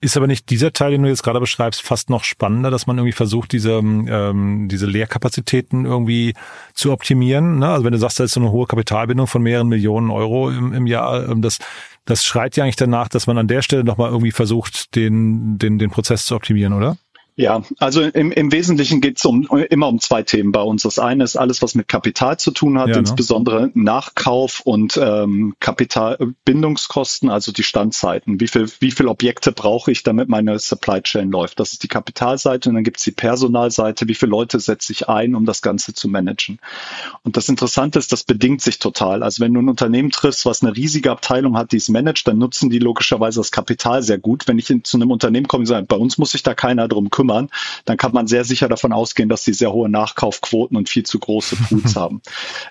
Ist 0.00 0.16
aber 0.16 0.28
nicht 0.28 0.50
dieser 0.50 0.72
Teil, 0.72 0.92
den 0.92 1.02
du 1.02 1.08
jetzt 1.08 1.24
gerade 1.24 1.40
beschreibst, 1.40 1.82
fast 1.82 2.08
noch 2.08 2.22
spannender, 2.22 2.70
dass 2.70 2.86
man 2.86 2.98
irgendwie 2.98 3.16
versucht, 3.16 3.50
diese, 3.50 3.72
ähm, 3.72 4.68
diese 4.70 4.86
Leerkapazitäten 4.86 5.86
irgendwie 5.86 6.34
zu 6.74 6.92
optimieren? 6.92 7.58
Ne? 7.58 7.68
Also 7.68 7.84
wenn 7.84 7.92
du 7.92 7.98
sagst, 7.98 8.20
da 8.20 8.24
ist 8.24 8.34
so 8.34 8.40
eine 8.40 8.52
hohe 8.52 8.66
Kapitalbindung 8.66 9.26
von 9.26 9.42
mehreren 9.42 9.66
Millionen 9.66 10.10
Euro 10.10 10.50
im, 10.50 10.72
im 10.72 10.86
Jahr, 10.86 11.28
ähm, 11.28 11.42
das, 11.42 11.58
das 12.06 12.24
schreit 12.24 12.56
ja 12.56 12.64
eigentlich 12.64 12.76
danach, 12.76 13.08
dass 13.08 13.26
man 13.26 13.36
an 13.36 13.48
der 13.48 13.62
Stelle 13.62 13.84
nochmal 13.84 14.10
irgendwie 14.10 14.32
versucht, 14.32 14.94
den, 14.94 15.58
den, 15.58 15.78
den 15.78 15.90
Prozess 15.90 16.24
zu 16.24 16.34
optimieren, 16.34 16.72
oder? 16.72 16.96
Ja, 17.38 17.62
also 17.78 18.00
im, 18.00 18.32
im 18.32 18.50
Wesentlichen 18.50 19.02
geht 19.02 19.18
es 19.18 19.26
um, 19.26 19.46
immer 19.68 19.88
um 19.88 20.00
zwei 20.00 20.22
Themen 20.22 20.52
bei 20.52 20.62
uns. 20.62 20.84
Das 20.84 20.98
eine 20.98 21.22
ist 21.22 21.36
alles, 21.36 21.60
was 21.60 21.74
mit 21.74 21.86
Kapital 21.86 22.38
zu 22.38 22.50
tun 22.50 22.78
hat, 22.78 22.88
ja, 22.88 22.94
ne? 22.94 23.00
insbesondere 23.00 23.70
Nachkauf 23.74 24.60
und 24.60 24.96
ähm, 24.96 25.54
Kapitalbindungskosten, 25.60 27.28
also 27.28 27.52
die 27.52 27.62
Standzeiten. 27.62 28.40
Wie 28.40 28.48
viel, 28.48 28.70
wie 28.80 28.90
viel 28.90 29.06
Objekte 29.06 29.52
brauche 29.52 29.92
ich, 29.92 30.02
damit 30.02 30.30
meine 30.30 30.58
Supply 30.58 31.02
Chain 31.02 31.30
läuft? 31.30 31.60
Das 31.60 31.72
ist 31.72 31.82
die 31.82 31.88
Kapitalseite 31.88 32.70
und 32.70 32.74
dann 32.74 32.84
gibt 32.84 32.96
es 32.96 33.04
die 33.04 33.10
Personalseite. 33.10 34.08
Wie 34.08 34.14
viele 34.14 34.30
Leute 34.30 34.58
setze 34.58 34.92
ich 34.92 35.06
ein, 35.10 35.34
um 35.34 35.44
das 35.44 35.60
Ganze 35.60 35.92
zu 35.92 36.08
managen? 36.08 36.58
Und 37.22 37.36
das 37.36 37.50
Interessante 37.50 37.98
ist, 37.98 38.12
das 38.12 38.24
bedingt 38.24 38.62
sich 38.62 38.78
total. 38.78 39.22
Also 39.22 39.44
wenn 39.44 39.52
du 39.52 39.60
ein 39.60 39.68
Unternehmen 39.68 40.10
triffst, 40.10 40.46
was 40.46 40.62
eine 40.62 40.74
riesige 40.74 41.10
Abteilung 41.10 41.58
hat, 41.58 41.72
die 41.72 41.76
es 41.76 41.90
managt, 41.90 42.26
dann 42.28 42.38
nutzen 42.38 42.70
die 42.70 42.78
logischerweise 42.78 43.40
das 43.40 43.50
Kapital 43.50 44.02
sehr 44.02 44.16
gut. 44.16 44.48
Wenn 44.48 44.58
ich 44.58 44.70
in, 44.70 44.84
zu 44.84 44.96
einem 44.96 45.10
Unternehmen 45.10 45.46
komme 45.46 45.60
und 45.62 45.66
sage, 45.66 45.84
bei 45.84 45.96
uns 45.96 46.16
muss 46.16 46.30
sich 46.30 46.42
da 46.42 46.54
keiner 46.54 46.88
drum 46.88 47.10
kümmern, 47.10 47.25
kümmern, 47.26 47.50
dann 47.84 47.96
kann 47.96 48.12
man 48.12 48.26
sehr 48.26 48.44
sicher 48.44 48.68
davon 48.68 48.92
ausgehen, 48.92 49.28
dass 49.28 49.44
sie 49.44 49.52
sehr 49.52 49.72
hohe 49.72 49.88
Nachkaufquoten 49.88 50.76
und 50.76 50.88
viel 50.88 51.04
zu 51.04 51.18
große 51.18 51.56
Pools 51.56 51.96
haben. 51.96 52.22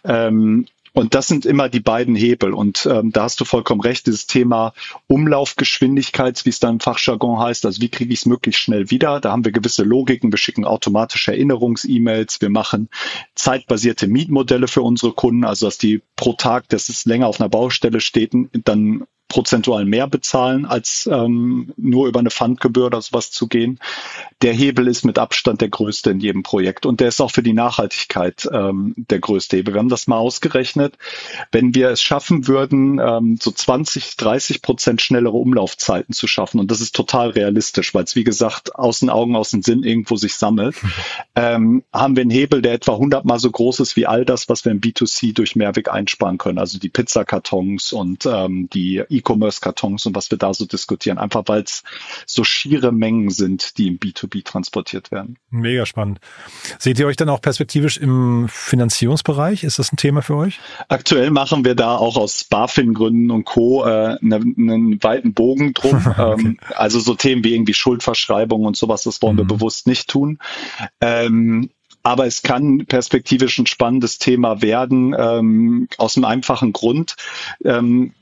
Ähm, 0.03 0.65
und 0.93 1.13
das 1.13 1.27
sind 1.27 1.45
immer 1.45 1.67
die 1.67 1.81
beiden 1.81 2.15
Hebel. 2.15 2.53
Und 2.53 2.87
ähm, 2.89 3.11
da 3.11 3.23
hast 3.23 3.41
du 3.41 3.43
vollkommen 3.43 3.81
recht, 3.81 4.07
dieses 4.07 4.27
Thema 4.27 4.73
Umlaufgeschwindigkeit, 5.07 6.45
wie 6.45 6.49
es 6.49 6.61
dann 6.61 6.75
im 6.75 6.79
Fachjargon 6.79 7.37
heißt, 7.37 7.65
also 7.65 7.81
wie 7.81 7.89
kriege 7.89 8.13
ich 8.13 8.19
es 8.19 8.25
möglichst 8.25 8.61
schnell 8.61 8.89
wieder. 8.91 9.19
Da 9.19 9.33
haben 9.33 9.43
wir 9.43 9.51
gewisse 9.51 9.83
Logiken. 9.83 10.31
Wir 10.31 10.37
schicken 10.37 10.63
automatische 10.63 11.33
Erinnerungs-E-Mails. 11.33 12.39
Wir 12.39 12.49
machen 12.49 12.87
zeitbasierte 13.35 14.07
Mietmodelle 14.07 14.69
für 14.69 14.83
unsere 14.83 15.11
Kunden, 15.11 15.43
also 15.43 15.65
dass 15.65 15.77
die 15.77 16.01
pro 16.15 16.31
Tag, 16.31 16.69
dass 16.69 16.87
es 16.87 17.03
länger 17.03 17.27
auf 17.27 17.41
einer 17.41 17.49
Baustelle 17.49 17.99
steht, 17.99 18.31
dann 18.53 19.05
prozentual 19.35 19.83
mehr 19.83 20.07
bezahlen, 20.07 20.65
als 20.65 21.09
ähm, 21.11 21.73
nur 21.75 22.07
über 22.07 22.21
eine 22.21 22.31
Pfandgebühr 22.31 22.85
oder 22.85 23.01
sowas 23.01 23.31
zu 23.31 23.49
gehen. 23.49 23.81
Der 24.41 24.53
Hebel 24.53 24.87
ist 24.87 25.03
mit 25.03 25.19
Abstand 25.19 25.59
der 25.59 25.67
größte 25.67 26.11
in 26.11 26.21
jedem 26.21 26.41
Projekt 26.41 26.85
und 26.85 27.01
der 27.01 27.09
ist 27.09 27.19
auch 27.19 27.31
für 27.31 27.43
die 27.43 27.51
Nachhaltigkeit 27.51 28.47
ähm, 28.49 28.93
der 28.95 29.19
größte 29.19 29.57
Hebel. 29.57 29.73
Wir 29.73 29.79
haben 29.79 29.89
das 29.89 30.07
mal 30.07 30.19
ausgerechnet. 30.19 30.97
Wenn 31.51 31.75
wir 31.75 31.89
es 31.89 32.01
schaffen 32.01 32.47
würden, 32.47 32.97
ähm, 33.03 33.37
so 33.37 33.51
20, 33.51 34.15
30 34.15 34.61
Prozent 34.61 35.01
schnellere 35.01 35.35
Umlaufzeiten 35.35 36.13
zu 36.13 36.27
schaffen, 36.27 36.61
und 36.61 36.71
das 36.71 36.79
ist 36.79 36.95
total 36.95 37.31
realistisch, 37.31 37.93
weil 37.93 38.05
es 38.05 38.15
wie 38.15 38.23
gesagt 38.23 38.75
aus 38.75 39.01
den 39.01 39.09
Augen, 39.09 39.35
aus 39.35 39.49
dem 39.49 39.63
Sinn 39.63 39.83
irgendwo 39.83 40.15
sich 40.15 40.35
sammelt, 40.35 40.77
ähm, 41.35 41.83
haben 41.91 42.15
wir 42.15 42.21
einen 42.21 42.31
Hebel, 42.31 42.61
der 42.61 42.71
etwa 42.71 42.93
100 42.93 43.25
mal 43.25 43.39
so 43.39 43.51
groß 43.51 43.81
ist 43.81 43.97
wie 43.97 44.07
all 44.07 44.23
das, 44.23 44.47
was 44.47 44.63
wir 44.63 44.71
im 44.71 44.79
B2C 44.79 45.33
durch 45.33 45.57
Mehrweg 45.57 45.91
einsparen 45.91 46.37
können. 46.37 46.57
Also 46.57 46.79
die 46.79 46.87
Pizzakartons 46.87 47.91
und 47.91 48.25
ähm, 48.25 48.69
die 48.69 49.03
E-Commerce-Kartons 49.25 50.05
und 50.05 50.15
was 50.15 50.29
wir 50.31 50.37
da 50.37 50.53
so 50.53 50.65
diskutieren, 50.65 51.17
einfach 51.17 51.43
weil 51.47 51.63
es 51.63 51.83
so 52.25 52.43
schiere 52.43 52.91
Mengen 52.91 53.29
sind, 53.29 53.77
die 53.77 53.87
im 53.87 53.99
B2B 53.99 54.43
transportiert 54.43 55.11
werden. 55.11 55.37
Mega 55.49 55.85
spannend. 55.85 56.19
Seht 56.79 56.99
ihr 56.99 57.07
euch 57.07 57.15
dann 57.15 57.29
auch 57.29 57.41
perspektivisch 57.41 57.97
im 57.97 58.47
Finanzierungsbereich? 58.49 59.63
Ist 59.63 59.79
das 59.79 59.91
ein 59.91 59.97
Thema 59.97 60.21
für 60.21 60.35
euch? 60.35 60.59
Aktuell 60.87 61.31
machen 61.31 61.65
wir 61.65 61.75
da 61.75 61.95
auch 61.95 62.17
aus 62.17 62.43
BaFin-Gründen 62.43 63.31
und 63.31 63.45
Co. 63.45 63.85
Äh, 63.85 64.17
einen, 64.21 64.55
einen 64.57 65.03
weiten 65.03 65.33
Bogen 65.33 65.73
drum. 65.73 65.95
okay. 66.17 66.33
ähm, 66.39 66.57
also 66.75 66.99
so 66.99 67.15
Themen 67.15 67.43
wie 67.43 67.53
irgendwie 67.53 67.73
Schuldverschreibung 67.73 68.65
und 68.65 68.77
sowas, 68.77 69.03
das 69.03 69.21
wollen 69.21 69.35
mhm. 69.35 69.39
wir 69.39 69.45
bewusst 69.45 69.87
nicht 69.87 70.09
tun. 70.09 70.39
Ähm, 71.01 71.69
aber 72.05 72.27
es 72.27 72.43
kann 72.43 72.85
perspektivisch 72.85 73.57
ein 73.57 73.65
spannendes 73.65 74.19
Thema 74.19 74.61
werden, 74.61 75.15
ähm, 75.17 75.87
aus 75.97 76.15
einem 76.15 76.25
einfachen 76.25 76.71
Grund. 76.71 77.15
Ähm, 77.63 78.13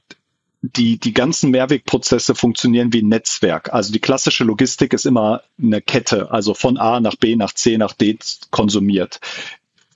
die, 0.63 0.97
die 0.97 1.13
ganzen 1.13 1.51
Mehrwegprozesse 1.51 2.35
funktionieren 2.35 2.93
wie 2.93 3.01
ein 3.01 3.09
Netzwerk. 3.09 3.73
Also 3.73 3.91
die 3.91 3.99
klassische 3.99 4.45
Logistik 4.45 4.93
ist 4.93 5.05
immer 5.05 5.43
eine 5.61 5.81
Kette, 5.81 6.31
also 6.31 6.53
von 6.53 6.77
A 6.77 7.01
nach 7.01 7.15
B 7.15 7.35
nach 7.35 7.51
C 7.51 7.77
nach 7.77 7.93
D 7.93 8.17
konsumiert. 8.49 9.19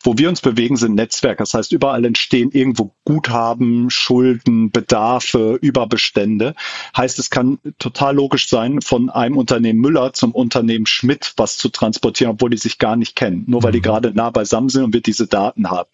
Wo 0.08 0.18
wir 0.18 0.30
uns 0.30 0.40
bewegen, 0.40 0.78
sind 0.78 0.96
Netzwerke. 0.96 1.40
Das 1.40 1.54
heißt, 1.54 1.74
überall 1.74 2.06
entstehen 2.06 2.52
irgendwo 2.54 2.96
Guthaben, 3.04 3.90
Schulden, 3.90 4.72
Bedarfe, 4.72 5.60
Überbestände. 5.62 6.56
Heißt, 6.96 7.20
es 7.20 7.30
kann 7.30 7.60
total 7.78 8.16
logisch 8.16 8.48
sein, 8.48 8.80
von 8.80 9.10
einem 9.10 9.36
Unternehmen 9.36 9.82
Müller 9.82 10.14
zum 10.14 10.32
Unternehmen 10.32 10.86
Schmidt 10.86 11.34
was 11.36 11.58
zu 11.58 11.68
transportieren, 11.68 12.32
obwohl 12.32 12.52
die 12.52 12.58
sich 12.58 12.78
gar 12.78 12.96
nicht 12.96 13.18
kennen. 13.18 13.44
Nur 13.48 13.64
weil 13.64 13.74
die 13.74 13.80
mhm. 13.80 13.84
gerade 13.84 14.14
nah 14.14 14.30
beisammen 14.30 14.70
sind 14.70 14.86
und 14.86 14.94
wir 14.94 15.02
diese 15.02 15.28
Daten 15.28 15.70
haben. 15.70 15.90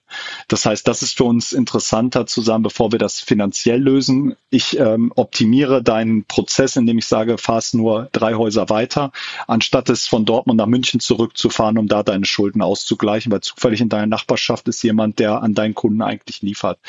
Das 0.47 0.65
heißt, 0.65 0.88
das 0.88 1.02
ist 1.02 1.17
für 1.17 1.23
uns 1.23 1.52
interessanter 1.52 2.28
zu 2.28 2.41
sagen, 2.41 2.62
bevor 2.62 2.91
wir 2.91 2.99
das 2.99 3.19
finanziell 3.19 3.82
lösen. 3.82 4.36
Ich 4.52 4.78
ähm, 4.78 5.12
optimiere 5.15 5.82
deinen 5.82 6.26
Prozess, 6.26 6.76
indem 6.76 6.99
ich 6.99 7.08
sage, 7.08 7.39
fahr 7.39 7.58
es 7.58 7.73
nur 7.73 8.10
drei 8.12 8.36
Häuser 8.36 8.69
weiter, 8.69 9.12
anstatt 9.47 9.89
es 9.89 10.08
von 10.08 10.26
Dortmund 10.26 10.58
nach 10.58 10.67
München 10.67 10.99
zurückzufahren, 10.99 11.80
um 11.80 11.88
da 11.88 12.04
deine 12.04 12.26
Schulden 12.26 12.62
auszugleichen, 12.62 13.32
weil 13.32 13.41
zufällig 13.41 13.82
in 13.82 13.89
deiner 14.04 14.16
Nachbarschaft 14.16 14.68
ist 14.68 14.84
jemand, 14.84 15.20
der 15.20 15.42
an 15.42 15.54
deinen 15.54 15.74
Kunden 15.74 16.02
eigentlich 16.02 16.42
liefert. 16.42 16.80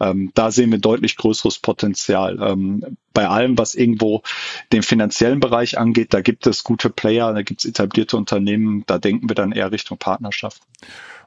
Ähm, 0.00 0.30
da 0.34 0.50
sehen 0.50 0.70
wir 0.70 0.78
deutlich 0.78 1.16
größeres 1.16 1.58
Potenzial. 1.58 2.38
Ähm, 2.40 2.96
bei 3.12 3.26
allem, 3.26 3.58
was 3.58 3.74
irgendwo 3.74 4.22
den 4.72 4.82
finanziellen 4.82 5.40
Bereich 5.40 5.78
angeht, 5.78 6.14
da 6.14 6.20
gibt 6.20 6.46
es 6.46 6.64
gute 6.64 6.90
Player, 6.90 7.32
da 7.32 7.42
gibt 7.42 7.60
es 7.60 7.70
etablierte 7.70 8.16
Unternehmen, 8.16 8.84
da 8.86 8.98
denken 8.98 9.28
wir 9.28 9.34
dann 9.34 9.52
eher 9.52 9.72
Richtung 9.72 9.98
Partnerschaft. 9.98 10.62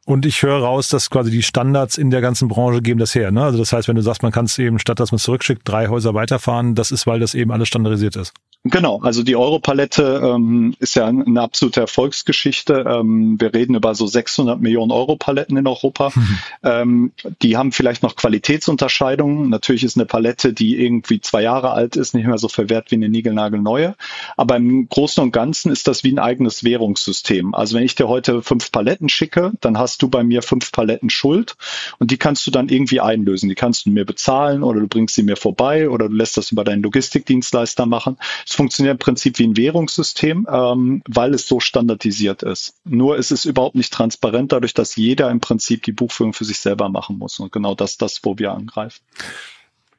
Und 0.06 0.26
ich 0.26 0.42
höre 0.42 0.62
raus, 0.64 0.90
dass 0.90 1.10
quasi 1.10 1.30
die 1.30 1.44
Standards 1.44 1.98
in 1.98 2.10
der 2.10 2.22
ganzen 2.22 2.48
Branche 2.48 2.82
geben 2.82 3.00
das 3.00 3.14
her. 3.14 3.32
Ne? 3.32 3.44
Also 3.44 3.60
das 3.60 3.72
heißt, 3.72 3.88
wenn 3.88 3.96
du 3.96 4.02
sagst, 4.02 4.24
man 4.24 4.32
kann 4.32 4.46
es 4.46 4.58
eben, 4.58 4.80
statt 4.80 5.00
dass 5.00 5.12
man 5.12 5.20
zurückschickt, 5.20 5.62
drei 5.64 5.88
Häuser 5.88 6.14
weiterfahren, 6.14 6.74
das 6.74 6.92
ist, 6.92 7.06
weil 7.06 7.20
das 7.20 7.36
eben 7.36 7.52
alles 7.52 7.68
standardisiert 7.68 8.16
ist. 8.16 8.34
Genau, 8.64 9.00
also 9.02 9.24
die 9.24 9.36
Europalette 9.36 10.22
ähm, 10.24 10.76
ist 10.78 10.96
ja 10.96 11.08
eine 11.08 11.42
absolute 11.42 11.80
Erfolgsgeschichte. 11.80 12.86
Ähm, 12.88 13.42
wir 13.42 13.56
reden 13.56 13.74
über 13.74 13.96
so 13.96 14.06
600 14.06 14.62
Millionen 14.62 14.92
Euro-Paletten 14.92 15.58
in 15.58 15.66
Europa. 15.66 16.12
Mhm. 16.14 16.38
Ähm, 16.62 17.12
die 17.42 17.58
haben 17.58 17.72
vielleicht 17.72 18.04
noch 18.04 18.16
Qualitätsunterscheidungen. 18.16 19.50
Natürlich 19.50 19.84
ist 19.84 19.98
eine 19.98 20.06
Palette, 20.06 20.54
die 20.54 20.80
irgendwie 20.80 21.22
zwei 21.22 21.42
Jahre 21.42 21.72
alt 21.72 21.96
ist, 21.96 22.14
nicht 22.14 22.28
mehr 22.28 22.38
so 22.38 22.50
verwehrt 22.50 22.92
wie 22.92 22.96
eine 22.96 23.10
niegelnagelneue. 23.10 23.96
Aber 24.38 24.58
im 24.58 24.88
Großen 24.88 25.24
und 25.24 25.32
Ganzen 25.32 25.72
ist 25.72 25.88
das 25.88 26.04
wie 26.04 26.12
ein 26.12 26.20
eigenes 26.20 26.64
Währungssystem. 26.64 27.56
Also 27.56 27.76
wenn 27.76 27.84
ich 27.84 27.96
dir 27.96 28.08
heute 28.08 28.44
fünf 28.44 28.72
Paletten 28.72 29.10
schicke, 29.10 29.54
dann 29.62 29.80
hast 29.80 29.91
du 29.98 30.10
bei 30.10 30.24
mir 30.24 30.42
fünf 30.42 30.72
Paletten 30.72 31.10
Schuld 31.10 31.56
und 32.00 32.12
die 32.12 32.18
kannst 32.18 32.46
du 32.46 32.52
dann 32.52 32.70
irgendwie 32.70 33.00
einlösen. 33.00 33.50
Die 33.50 33.56
kannst 33.56 33.86
du 33.86 33.90
mir 33.90 34.06
bezahlen 34.06 34.64
oder 34.64 34.80
du 34.80 34.88
bringst 34.88 35.16
sie 35.16 35.24
mir 35.24 35.36
vorbei 35.36 35.90
oder 35.90 36.10
du 36.10 36.16
lässt 36.16 36.38
das 36.38 36.52
über 36.52 36.64
deinen 36.64 36.84
Logistikdienstleister 36.84 37.86
machen. 37.86 38.18
Es 38.48 38.56
funktioniert 38.56 38.94
im 38.94 39.00
Prinzip 39.00 39.40
wie 39.40 39.48
ein 39.48 39.58
Währungssystem, 39.58 40.48
ähm, 40.50 41.02
weil 41.08 41.34
es 41.34 41.48
so 41.48 41.60
standardisiert 41.60 42.44
ist. 42.44 42.76
Nur 42.84 43.18
ist 43.18 43.32
es 43.32 43.46
überhaupt 43.46 43.76
nicht 43.76 43.94
transparent, 43.94 44.52
dadurch, 44.52 44.74
dass 44.74 44.96
jeder 44.96 45.30
im 45.30 45.40
Prinzip 45.40 45.84
die 45.84 45.92
Buchführung 45.92 46.34
für 46.34 46.46
sich 46.46 46.60
selber 46.60 46.90
machen 46.90 47.18
muss. 47.18 47.40
Und 47.40 47.52
genau 47.52 47.76
das 47.76 47.92
ist 47.92 48.02
das, 48.02 48.20
wo 48.24 48.38
wir 48.38 48.52
angreifen. 48.52 49.02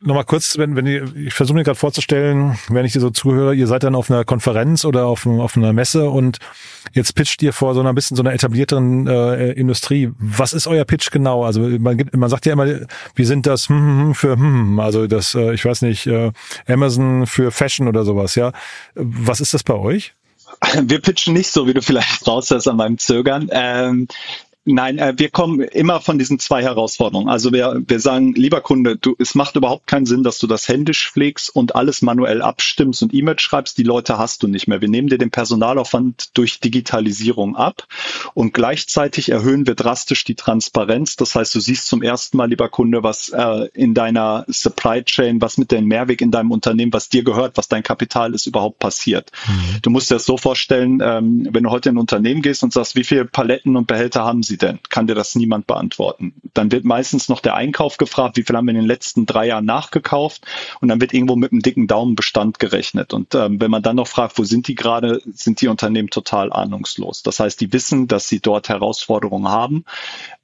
Nochmal 0.05 0.25
kurz, 0.25 0.59
wenn, 0.59 0.75
wenn 0.75 0.87
ihr, 0.87 1.15
ich 1.17 1.33
versuche 1.33 1.57
mir 1.57 1.63
gerade 1.63 1.79
vorzustellen, 1.79 2.59
wenn 2.69 2.85
ich 2.85 2.93
dir 2.93 3.01
so 3.01 3.11
zuhöre, 3.11 3.55
ihr 3.55 3.69
seid 3.69 3.85
dann 3.85 3.95
auf 3.95 4.11
einer 4.11 4.25
Konferenz 4.25 4.85
oder 4.85 5.07
auf, 5.07 5.27
auf 5.27 5.57
einer 5.57 5.73
Messe 5.73 6.11
und 6.11 6.39
jetzt 6.93 7.15
pitcht 7.15 7.41
ihr 7.43 7.53
vor 7.53 7.75
so 7.75 7.81
einer 7.81 7.95
bisschen 7.95 8.17
so 8.17 8.23
einer 8.23 8.33
etablierteren 8.33 9.07
äh, 9.07 9.53
Industrie. 9.53 10.11
Was 10.19 10.55
ist 10.55 10.67
euer 10.67 10.85
Pitch 10.85 11.11
genau? 11.13 11.45
Also 11.45 11.61
man, 11.61 11.97
gibt, 11.99 12.17
man 12.17 12.29
sagt 12.29 12.47
ja 12.47 12.55
immer, 12.55 12.67
wir 13.15 13.27
sind 13.27 13.47
das 13.47 13.69
hm, 13.69 13.77
hm, 13.77 14.01
hm 14.07 14.15
für 14.15 14.33
hm, 14.33 14.81
also 14.81 15.07
das, 15.07 15.37
äh, 15.37 15.55
ich 15.55 15.65
weiß 15.65 15.83
nicht, 15.83 16.07
äh, 16.09 16.33
Amazon 16.67 17.27
für 17.27 17.53
Fashion 17.53 17.87
oder 17.87 18.05
sowas, 18.05 18.35
ja. 18.35 18.53
Was 18.95 19.41
ist 19.41 19.55
das 19.55 19.63
bei 19.63 19.75
euch? 19.75 20.15
Wir 20.83 21.01
pitchen 21.01 21.35
nicht 21.35 21.51
so, 21.51 21.67
wie 21.67 21.75
du 21.75 21.83
vielleicht 21.83 22.27
raushörst 22.27 22.67
an 22.67 22.77
meinem 22.77 22.99
Zögern. 22.99 23.49
Ähm, 23.53 24.09
Nein, 24.65 24.99
äh, 24.99 25.15
wir 25.17 25.29
kommen 25.29 25.61
immer 25.61 26.01
von 26.01 26.21
diesen 26.21 26.39
zwei 26.39 26.63
Herausforderungen. 26.63 27.29
Also 27.29 27.53
wir, 27.53 27.83
wir 27.85 27.99
sagen, 27.99 28.33
lieber 28.35 28.61
Kunde, 28.61 28.97
du, 28.97 29.17
es 29.19 29.35
macht 29.35 29.57
überhaupt 29.57 29.89
keinen 29.89 30.07
Sinn, 30.07 30.23
dass 30.23 30.39
du 30.39 30.47
das 30.47 30.69
händisch 30.69 31.11
pflegst 31.11 31.51
und 31.55 31.75
alles 31.75 32.01
manuell 32.01 32.43
abstimmst 32.43 33.03
und 33.03 33.13
E-Mail 33.13 33.41
schreibst. 33.41 33.77
Die 33.77 33.83
Leute 33.83 34.19
hast 34.19 34.45
du 34.45 34.47
nicht 34.47 34.69
mehr. 34.69 34.81
Wir 34.81 34.89
nehmen 34.89 35.09
dir 35.09 35.19
den 35.19 35.33
Personalaufwand 35.33 36.37
durch 36.39 36.61
Digitalisierung 36.61 37.57
ab 37.57 37.89
und 38.35 38.55
gleichzeitig 38.55 39.31
erhöhen 39.31 39.67
wir 39.67 39.75
drastisch 39.75 40.23
die 40.25 40.37
Transparenz. 40.37 41.17
Das 41.17 41.35
heißt, 41.35 41.53
du 41.57 41.61
siehst 41.61 41.89
zum 41.89 42.03
ersten 42.03 42.37
Mal, 42.37 42.49
lieber 42.49 42.69
Kunde, 42.69 43.03
was 43.03 43.31
äh, 43.31 43.69
in 43.75 43.95
deiner 43.95 44.45
Supply 44.47 45.03
Chain, 45.03 45.41
was 45.41 45.59
mit 45.59 45.73
dem 45.73 45.87
Mehrweg 45.87 46.21
in 46.21 46.31
deinem 46.31 46.53
Unternehmen, 46.53 46.93
was 46.93 47.09
dir 47.09 47.25
gehört, 47.25 47.57
was 47.57 47.67
dein 47.67 47.83
Kapital 47.83 48.33
ist, 48.33 48.47
überhaupt 48.47 48.79
passiert. 48.79 49.33
Mhm. 49.49 49.83
Du 49.83 49.91
musst 49.91 50.09
dir 50.09 50.15
das 50.15 50.25
so 50.25 50.37
vorstellen, 50.37 51.01
ähm, 51.03 51.49
wenn 51.51 51.65
du 51.65 51.71
heute 51.71 51.89
in 51.89 51.97
ein 51.97 51.99
Unternehmen 51.99 52.43
gehst 52.43 52.63
und 52.63 52.73
sagst, 52.73 52.95
wie 52.95 53.03
viele 53.03 53.25
Paletten 53.25 53.75
und 53.75 53.89
Behälter 53.89 54.23
haben 54.23 54.45
sie 54.45 54.52
sie 54.53 54.59
denn? 54.59 54.79
Kann 54.89 55.07
dir 55.07 55.15
das 55.15 55.35
niemand 55.35 55.67
beantworten. 55.67 56.35
Dann 56.55 56.71
wird 56.71 56.85
meistens 56.85 57.29
noch 57.29 57.41
der 57.41 57.55
Einkauf 57.55 57.97
gefragt, 57.97 58.37
wie 58.37 58.43
viel 58.43 58.57
haben 58.57 58.67
wir 58.67 58.73
in 58.73 58.81
den 58.81 58.87
letzten 58.87 59.25
drei 59.27 59.47
Jahren 59.47 59.65
nachgekauft? 59.65 60.45
Und 60.81 60.89
dann 60.89 61.01
wird 61.01 61.15
irgendwo 61.15 61.37
mit 61.37 61.53
einem 61.53 61.63
dicken 61.63 61.87
Daumenbestand 61.87 62.59
gerechnet. 62.59 63.15
Und 63.15 63.35
ähm, 63.35 63.61
wenn 63.61 63.71
man 63.71 63.83
dann 63.83 63.97
noch 63.97 64.09
fragt, 64.09 64.39
wo 64.39 64.45
sind 64.45 64.69
die 64.69 64.75
gerade, 64.75 65.23
sind 65.33 65.61
die 65.61 65.69
Unternehmen 65.69 66.11
total 66.11 66.53
ahnungslos. 66.53 67.23
Das 67.23 67.41
heißt, 67.41 67.61
die 67.61 67.73
wissen, 67.73 68.09
dass 68.09 68.29
sie 68.29 68.41
dort 68.41 68.69
Herausforderungen 68.69 69.49
haben. 69.49 69.85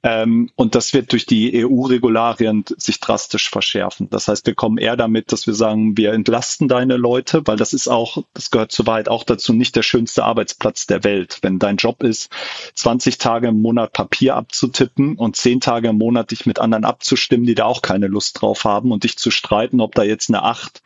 Ähm, 0.01 0.49
und 0.55 0.75
das 0.75 0.93
wird 0.93 1.11
durch 1.11 1.25
die 1.25 1.65
EU-Regularien 1.65 2.65
sich 2.77 2.99
drastisch 2.99 3.49
verschärfen. 3.49 4.09
Das 4.09 4.27
heißt, 4.27 4.47
wir 4.47 4.55
kommen 4.55 4.77
eher 4.77 4.97
damit, 4.97 5.31
dass 5.31 5.45
wir 5.45 5.53
sagen, 5.53 5.97
wir 5.97 6.13
entlasten 6.13 6.67
deine 6.67 6.97
Leute, 6.97 7.41
weil 7.45 7.57
das 7.57 7.73
ist 7.73 7.87
auch, 7.87 8.23
das 8.33 8.49
gehört 8.49 8.71
zur 8.71 8.87
Wahrheit 8.87 9.09
auch 9.09 9.23
dazu, 9.23 9.53
nicht 9.53 9.75
der 9.75 9.83
schönste 9.83 10.23
Arbeitsplatz 10.23 10.87
der 10.87 11.03
Welt. 11.03 11.39
Wenn 11.41 11.59
dein 11.59 11.77
Job 11.77 12.01
ist, 12.01 12.31
20 12.75 13.17
Tage 13.17 13.49
im 13.49 13.61
Monat 13.61 13.93
Papier 13.99 14.35
abzutippen 14.35 15.15
und 15.15 15.35
10 15.35 15.59
Tage 15.59 15.89
im 15.89 15.97
Monat 15.97 16.31
dich 16.31 16.45
mit 16.45 16.59
anderen 16.59 16.85
abzustimmen, 16.85 17.45
die 17.45 17.55
da 17.55 17.65
auch 17.65 17.81
keine 17.81 18.07
Lust 18.07 18.41
drauf 18.41 18.63
haben 18.63 18.91
und 18.91 19.03
dich 19.03 19.17
zu 19.17 19.29
streiten, 19.29 19.81
ob 19.81 19.95
da 19.95 20.03
jetzt 20.03 20.29
eine 20.29 20.43
8 20.43 20.81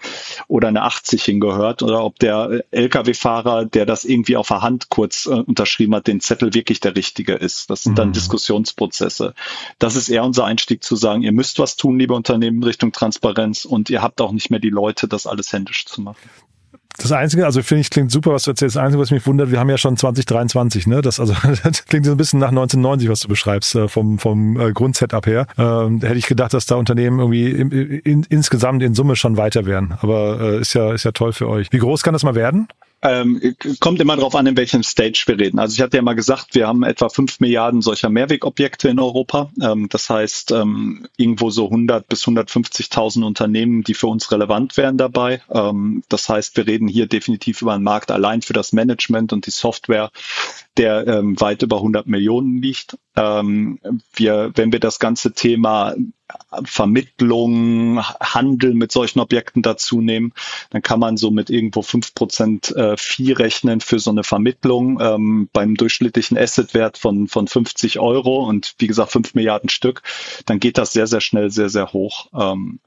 oder 0.48 0.68
eine 0.68 0.82
80 0.82 1.24
hingehört 1.24 1.84
oder 1.84 2.04
ob 2.04 2.18
der 2.20 2.64
Lkw-Fahrer, 2.72 3.66
der 3.66 3.86
das 3.86 4.04
irgendwie 4.04 4.38
auf 4.38 4.48
der 4.48 4.62
Hand 4.62 4.90
kurz 4.90 5.28
äh, 5.28 5.30
unterschrieben 5.30 5.94
hat, 5.96 6.08
den 6.08 6.22
Zettel 6.22 6.54
wirklich 6.54 6.80
der 6.80 6.96
richtige 6.96 7.34
ist. 7.34 7.70
Das 7.70 7.84
sind 7.84 8.00
dann 8.00 8.10
mhm. 8.10 8.14
Diskussionsprozesse. 8.14 8.84
Prozesse. 8.84 9.34
Das 9.80 9.96
ist 9.96 10.10
eher 10.10 10.24
unser 10.24 10.46
Einstieg 10.46 10.84
zu 10.84 10.96
sagen, 10.96 11.24
ihr 11.24 11.32
müsst 11.32 11.60
was 11.60 11.76
tun, 11.76 12.00
liebe 12.00 12.14
Unternehmen, 12.14 12.64
Richtung 12.64 12.92
Transparenz 12.92 13.66
und 13.66 13.90
ihr 13.90 14.02
habt 14.02 14.22
auch 14.22 14.32
nicht 14.32 14.50
mehr 14.50 14.60
die 14.60 14.70
Leute, 14.70 15.08
das 15.08 15.28
alles 15.28 15.54
händisch 15.54 15.86
zu 15.86 16.02
machen. 16.02 16.30
Das 16.98 17.12
Einzige, 17.12 17.46
also 17.46 17.64
finde 17.64 17.82
ich, 17.82 17.90
klingt 17.90 18.12
super, 18.12 18.34
was 18.34 18.44
du 18.44 18.52
erzählst. 18.52 18.76
Das 18.76 18.84
Einzige, 18.84 19.02
was 19.02 19.12
mich 19.12 19.26
wundert, 19.26 19.52
wir 19.52 19.60
haben 19.60 19.70
ja 19.70 19.78
schon 19.78 19.98
2023, 19.98 20.88
ne? 20.88 21.02
Das, 21.02 21.20
also, 21.20 21.34
das 21.64 21.86
klingt 21.86 22.06
so 22.06 22.12
ein 22.12 22.18
bisschen 22.18 22.40
nach 22.40 22.50
1990, 22.50 23.10
was 23.10 23.22
du 23.22 23.28
beschreibst, 23.28 23.76
äh, 23.76 23.88
vom, 23.88 24.20
vom 24.20 24.60
äh, 24.60 24.72
Grundsetup 24.72 25.26
her. 25.26 25.48
Ähm, 25.58 26.02
hätte 26.02 26.18
ich 26.18 26.28
gedacht, 26.28 26.54
dass 26.54 26.66
da 26.66 26.76
Unternehmen 26.76 27.20
irgendwie 27.20 27.50
in, 27.50 27.72
in, 27.72 28.24
insgesamt 28.30 28.84
in 28.84 28.94
Summe 28.94 29.16
schon 29.16 29.38
weiter 29.38 29.66
wären. 29.66 29.96
Aber 30.02 30.40
äh, 30.40 30.60
ist 30.60 30.74
ja, 30.74 30.94
ist 30.94 31.04
ja 31.04 31.12
toll 31.12 31.34
für 31.34 31.50
euch. 31.50 31.72
Wie 31.72 31.80
groß 31.80 32.04
kann 32.04 32.14
das 32.14 32.24
mal 32.24 32.36
werden? 32.36 32.68
Ähm, 33.04 33.56
kommt 33.82 34.00
immer 34.00 34.16
darauf 34.16 34.34
an, 34.34 34.48
in 34.48 34.56
welchem 34.56 34.82
Stage 34.82 35.24
wir 35.28 35.38
reden. 35.38 35.60
Also 35.60 35.76
ich 35.76 35.82
hatte 35.82 35.98
ja 35.98 36.04
mal 36.04 36.14
gesagt, 36.14 36.56
wir 36.56 36.68
haben 36.68 36.84
etwa 36.84 37.10
fünf 37.10 37.42
Milliarden 37.42 37.82
solcher 37.82 38.10
Mehrwegobjekte 38.10 38.88
in 38.88 38.98
Europa. 38.98 39.52
Ähm, 39.62 39.90
das 39.90 40.10
heißt, 40.10 40.52
ähm, 40.52 41.06
irgendwo 41.18 41.50
so 41.50 41.66
100 41.66 42.08
bis 42.08 42.24
150.000 42.24 43.26
Unternehmen, 43.26 43.84
die 43.84 43.94
für 43.94 44.08
uns 44.08 44.32
relevant 44.32 44.78
wären 44.78 44.98
dabei. 44.98 45.42
Ähm, 45.52 46.04
das 46.08 46.30
heißt, 46.30 46.56
wir 46.56 46.66
reden 46.66 46.88
hier 46.88 47.08
definitiv 47.08 47.62
über 47.62 47.74
einen 47.74 47.84
Markt 47.84 48.10
allein 48.10 48.42
für 48.42 48.54
das 48.54 48.72
Management 48.72 49.34
und 49.34 49.46
die 49.48 49.52
Software, 49.52 50.10
der 50.78 51.08
ähm, 51.08 51.40
weit 51.40 51.62
über 51.62 51.78
100 51.78 52.08
Millionen 52.08 52.62
liegt. 52.62 52.98
Ähm, 53.16 53.80
wir, 54.16 54.52
wenn 54.56 54.72
wir 54.72 54.80
das 54.80 55.00
ganze 55.00 55.34
Thema 55.34 55.96
Vermittlung, 56.64 58.02
Handel 58.02 58.74
mit 58.74 58.92
solchen 58.92 59.20
Objekten 59.20 59.62
dazu 59.62 60.02
nehmen, 60.02 60.34
dann 60.72 60.82
kann 60.82 61.00
man 61.00 61.18
so 61.18 61.30
mit 61.32 61.50
irgendwo 61.50 61.82
fünf 61.82 62.16
Prozent 62.16 62.76
äh, 62.76 62.98
Fee 62.98 63.34
rechnen 63.34 63.82
für 63.82 64.00
so 64.00 64.10
eine 64.10 64.24
Vermittlung 64.24 65.00
ähm, 65.00 65.50
beim 65.54 65.76
durchschnittlichen 65.76 66.38
Assetwert 66.38 66.98
von, 66.98 67.28
von 67.28 67.48
50 67.48 68.00
Euro 68.00 68.48
und 68.48 68.74
wie 68.80 68.88
gesagt 68.88 69.12
fünf 69.12 69.36
Milliarden 69.36 69.70
Stück, 69.70 70.02
dann 70.46 70.60
geht 70.60 70.78
das 70.78 70.94
sehr, 70.94 71.08
sehr 71.08 71.22
schnell, 71.22 71.52
sehr, 71.52 71.70
sehr 71.70 71.94
hoch. 71.94 72.28
Ähm, 72.34 72.80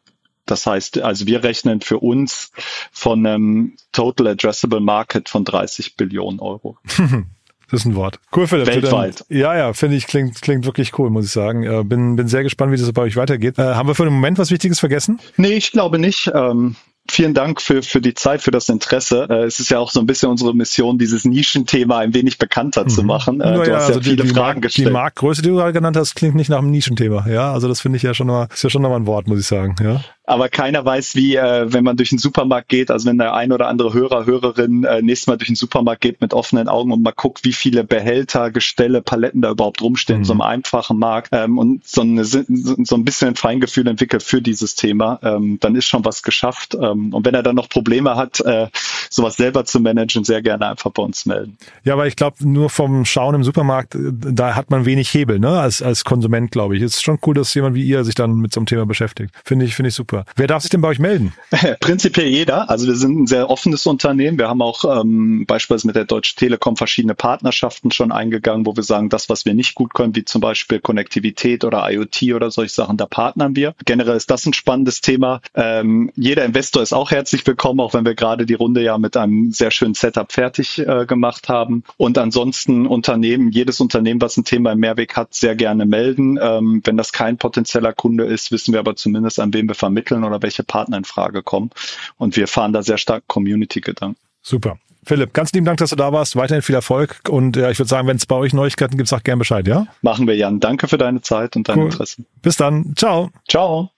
das 0.45 0.65
heißt, 0.65 1.01
also 1.01 1.27
wir 1.27 1.43
rechnen 1.43 1.81
für 1.81 1.99
uns 1.99 2.53
von 2.93 3.27
einem 3.27 3.77
Total 3.93 4.29
Addressable 4.29 4.81
Market 4.81 5.29
von 5.29 5.45
30 5.45 5.97
Billionen 5.97 6.41
Euro. 6.41 6.79
Das 7.71 7.81
ist 7.81 7.87
ein 7.87 7.97
Wort. 7.97 8.21
Cool, 8.35 8.47
Philipp. 8.47 8.69
Weltweit. 8.69 9.25
Dann, 9.29 9.39
ja, 9.39 9.57
ja, 9.57 9.73
finde 9.73 9.97
ich, 9.97 10.07
klingt, 10.07 10.41
klingt 10.41 10.65
wirklich 10.67 10.99
cool, 10.99 11.11
muss 11.11 11.27
ich 11.27 11.33
sagen. 11.33 11.65
Äh, 11.65 11.83
bin, 11.83 12.17
bin 12.17 12.29
sehr 12.29 12.43
gespannt, 12.43 12.73
wie 12.73 12.77
das 12.77 12.93
bei 12.93 13.03
euch 13.03 13.17
weitergeht. 13.17 13.59
Äh, 13.59 13.75
haben 13.75 13.89
wir 13.89 13.95
für 13.95 14.05
den 14.05 14.13
Moment 14.13 14.39
was 14.39 14.51
Wichtiges 14.51 14.79
vergessen? 14.79 15.19
Nee, 15.37 15.55
ich 15.55 15.73
glaube 15.73 15.99
nicht. 15.99 16.31
Ähm, 16.33 16.77
vielen 17.11 17.35
Dank 17.35 17.61
für, 17.61 17.83
für 17.83 18.01
die 18.01 18.15
Zeit, 18.15 18.43
für 18.43 18.53
das 18.53 18.69
Interesse. 18.69 19.27
Äh, 19.29 19.45
es 19.45 19.59
ist 19.59 19.71
ja 19.71 19.81
auch 19.81 19.91
so 19.91 19.99
ein 19.99 20.07
bisschen 20.07 20.31
unsere 20.31 20.55
Mission, 20.55 20.99
dieses 20.99 21.25
Nischenthema 21.25 21.99
ein 21.99 22.15
wenig 22.15 22.39
bekannter 22.39 22.85
mhm. 22.85 22.89
zu 22.89 23.03
machen. 23.03 23.41
Äh, 23.41 23.55
du 23.55 23.59
ja, 23.69 23.77
hast 23.77 23.89
ja 23.89 23.95
also 23.97 24.01
viele 24.01 24.23
die, 24.23 24.29
Fragen 24.29 24.61
die 24.61 24.69
gestellt. 24.69 24.89
Die 24.89 24.93
Marktgröße, 24.93 25.43
die 25.43 25.49
du 25.49 25.57
gerade 25.57 25.73
genannt 25.73 25.97
hast, 25.97 26.15
klingt 26.15 26.37
nicht 26.37 26.51
nach 26.51 26.59
einem 26.59 26.71
Nischenthema. 26.71 27.27
Ja, 27.29 27.53
also 27.53 27.67
das 27.67 27.81
finde 27.81 27.97
ich 27.97 28.03
ja 28.05 28.15
schon 28.15 28.29
mal, 28.29 28.49
ist 28.53 28.63
ja 28.63 28.71
schon 28.71 28.83
nochmal 28.83 29.01
ein 29.01 29.07
Wort, 29.07 29.27
muss 29.27 29.41
ich 29.41 29.47
sagen. 29.47 29.75
Ja 29.83 30.03
aber 30.27 30.49
keiner 30.49 30.85
weiß, 30.85 31.15
wie, 31.15 31.37
äh, 31.37 31.73
wenn 31.73 31.85
man 31.85 31.97
durch 31.97 32.09
den 32.11 32.19
Supermarkt 32.19 32.69
geht, 32.69 32.91
also 32.91 33.09
wenn 33.09 33.17
der 33.17 33.35
ein 33.35 33.53
oder 33.53 33.69
andere 33.69 33.95
Hörer, 33.95 34.27
Hörerin 34.27 34.83
äh, 34.83 35.01
nächstes 35.01 35.29
Mal 35.29 35.37
durch 35.37 35.47
den 35.47 35.57
Supermarkt 35.57 36.01
geht 36.01 36.21
mit 36.21 36.35
offenen 36.35 36.69
Augen 36.69 36.93
und 36.93 37.03
mal 37.03 37.13
guckt, 37.13 37.45
wie 37.45 37.53
viele 37.53 37.85
Behälter, 37.85 38.51
Gestelle, 38.51 39.03
Paletten 39.03 39.41
da 39.41 39.53
überhaupt 39.53 39.81
rumstehen, 39.81 40.21
mhm. 40.21 40.25
so 40.25 40.33
einem 40.33 40.41
einfachen 40.41 40.99
Markt 40.99 41.29
ähm, 41.31 41.59
und 41.59 41.87
so, 41.87 42.01
eine, 42.01 42.25
so 42.25 42.45
ein 42.47 43.05
bisschen 43.05 43.29
ein 43.29 43.37
Feingefühl 43.37 43.87
entwickelt 43.87 44.25
für 44.25 44.43
dieses 44.43 44.75
Thema, 44.75 45.21
ähm, 45.23 45.59
dann 45.61 45.77
ist 45.77 45.87
schon 45.87 46.05
was 46.05 46.25
geschafft. 46.25 46.75
Ähm, 46.75 47.15
und 47.15 47.25
wenn 47.25 47.35
er 47.35 47.45
dann 47.45 47.55
noch 47.55 47.69
Probleme 47.69 48.17
hat, 48.17 48.41
äh, 48.41 48.67
sowas 49.09 49.37
selber 49.37 49.65
zu 49.65 49.79
managen, 49.79 50.25
sehr 50.25 50.43
gerne 50.43 50.67
einfach 50.67 50.91
bei 50.91 51.05
uns 51.05 51.25
melden. 51.27 51.57
Ja, 51.85 51.93
aber 51.93 52.09
ich 52.09 52.17
glaube, 52.17 52.37
nur 52.41 52.69
vom 52.69 53.05
Schauen 53.05 53.37
im 53.37 53.45
Supermarkt, 53.45 53.95
äh, 53.95 54.11
da 54.13 54.57
hat 54.57 54.71
man 54.71 54.87
wenig 54.87 55.15
Hebel, 55.15 55.39
ne? 55.39 55.61
Als, 55.61 55.83
als 55.83 56.05
Konsument, 56.05 56.51
glaube 56.51 56.77
ich. 56.77 56.83
Es 56.83 56.95
ist 56.95 57.05
schon 57.05 57.21
cool, 57.25 57.35
dass 57.35 57.55
jemand 57.55 57.77
wie 57.77 57.85
ihr 57.85 58.03
sich 58.03 58.17
dann 58.17 58.35
mit 58.35 58.53
so 58.53 58.59
einem 58.59 58.67
Thema 58.67 58.87
beschäftigt. 58.87 59.33
Finde 59.45 59.65
ich, 59.65 59.77
finde 59.77 59.91
ich 59.91 59.95
super 59.95 60.16
super. 60.17 60.33
Wer 60.37 60.47
darf 60.47 60.63
sich 60.63 60.71
denn 60.71 60.81
bei 60.81 60.89
euch 60.89 60.99
melden? 60.99 61.33
Prinzipiell 61.81 62.27
jeder. 62.27 62.71
Also 62.71 62.87
wir 62.87 62.95
sind 62.95 63.23
ein 63.23 63.27
sehr 63.27 63.51
offenes 63.51 63.87
Unternehmen. 63.87 64.39
Wir 64.39 64.49
haben 64.49 64.63
auch 64.63 65.01
ähm, 65.01 65.45
beispielsweise 65.47 65.87
mit 65.87 65.97
der 65.97 66.05
Deutschen 66.05 66.39
Telekom 66.39 66.77
verschiedene 66.77 67.15
Partnerschaften 67.15 67.91
schon 67.91 68.13
eingegangen, 68.13 68.67
wo 68.67 68.77
wir 68.77 68.83
sagen, 68.83 69.09
das, 69.09 69.29
was 69.29 69.45
wir 69.45 69.55
nicht 69.55 69.75
gut 69.75 69.95
können, 69.95 70.15
wie 70.15 70.25
zum 70.25 70.41
Beispiel 70.41 70.81
Konnektivität 70.81 71.65
oder 71.65 71.91
IoT 71.91 72.35
oder 72.35 72.51
solche 72.51 72.75
Sachen, 72.75 72.97
da 72.97 73.07
partnern 73.07 73.57
wir. 73.57 73.75
Generell 73.85 74.17
ist 74.17 74.31
das 74.31 74.47
ein 74.47 74.53
spannendes 74.53 75.01
Thema. 75.01 75.41
Ähm, 75.55 76.11
jeder 76.17 76.45
Investor 76.45 76.83
ist 76.83 76.93
auch 76.93 77.11
herzlich 77.11 77.47
willkommen, 77.47 77.81
auch 77.81 77.95
wenn 77.95 78.05
wir 78.05 78.15
gerade 78.15 78.47
die 78.47 78.55
Runde 78.55 78.83
ja 78.83 78.99
mit 78.99 79.17
einem 79.17 79.53
sehr 79.53 79.71
schönen 79.71 79.95
Setup 79.95 80.33
fertig 80.33 80.79
äh, 80.79 81.07
gemacht 81.07 81.49
haben. 81.49 81.85
Und 81.97 82.19
ansonsten 82.19 82.87
Unternehmen, 82.87 83.51
jedes 83.51 83.81
Unternehmen, 83.81 84.21
was 84.21 84.37
ein 84.37 84.45
Thema 84.45 84.73
im 84.73 84.81
Mehrweg 84.81 85.17
hat, 85.17 85.35
sehr 85.35 85.57
gerne 85.57 85.87
melden. 85.87 86.39
Ähm, 86.41 86.81
wenn 86.85 86.97
das 86.97 87.13
kein 87.13 87.37
potenzieller 87.37 87.93
Kunde 87.93 88.25
ist, 88.25 88.53
wissen 88.53 88.73
wir 88.73 88.81
aber 88.81 88.97
zumindest, 88.97 89.41
an 89.41 89.53
wen 89.53 89.69
wir 89.69 89.75
vermitteln 89.75 90.06
entwickeln 90.07 90.25
oder 90.25 90.43
welche 90.43 90.65
Partner 90.65 90.97
in 90.97 91.05
Frage 91.05 91.43
kommen. 91.43 91.71
Und 92.17 92.37
wir 92.37 92.49
fahren 92.49 92.73
da 92.73 92.83
sehr 92.83 92.99
stark 92.99 93.25
Community-Gedanken. 93.27 94.21
Super. 94.43 94.79
Philipp, 95.05 95.33
ganz 95.35 95.53
lieben 95.53 95.67
Dank, 95.67 95.79
dass 95.79 95.91
du 95.91 95.97
da 95.97 96.13
warst. 96.13 96.35
Weiterhin 96.35 96.63
viel 96.63 96.75
Erfolg. 96.75 97.21
Und 97.29 97.57
ja, 97.57 97.71
ich 97.71 97.79
würde 97.79 97.89
sagen, 97.89 98.09
wenn 98.09 98.17
es 98.17 98.27
bei 98.27 98.35
euch 98.35 98.53
Neuigkeiten 98.53 98.97
gibt, 98.97 99.09
sag 99.09 99.23
gerne 99.23 99.39
Bescheid, 99.39 99.67
ja? 99.69 99.87
Machen 100.03 100.27
wir, 100.27 100.37
Jan. 100.37 100.59
Danke 100.59 100.89
für 100.89 100.99
deine 100.99 101.21
Zeit 101.21 101.55
und 101.55 101.69
dein 101.69 101.79
cool. 101.79 101.85
Interesse. 101.87 102.25
Bis 102.43 102.57
dann. 102.57 102.95
Ciao. 102.97 103.31
Ciao. 103.49 103.91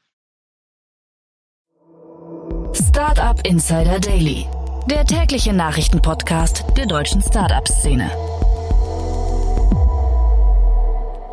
Startup 2.74 3.40
Insider 3.46 3.98
Daily, 4.00 4.46
der 4.90 5.04
tägliche 5.06 5.54
Nachrichtenpodcast 5.54 6.64
der 6.76 6.86
deutschen 6.86 7.22
Startup-Szene. 7.22 8.10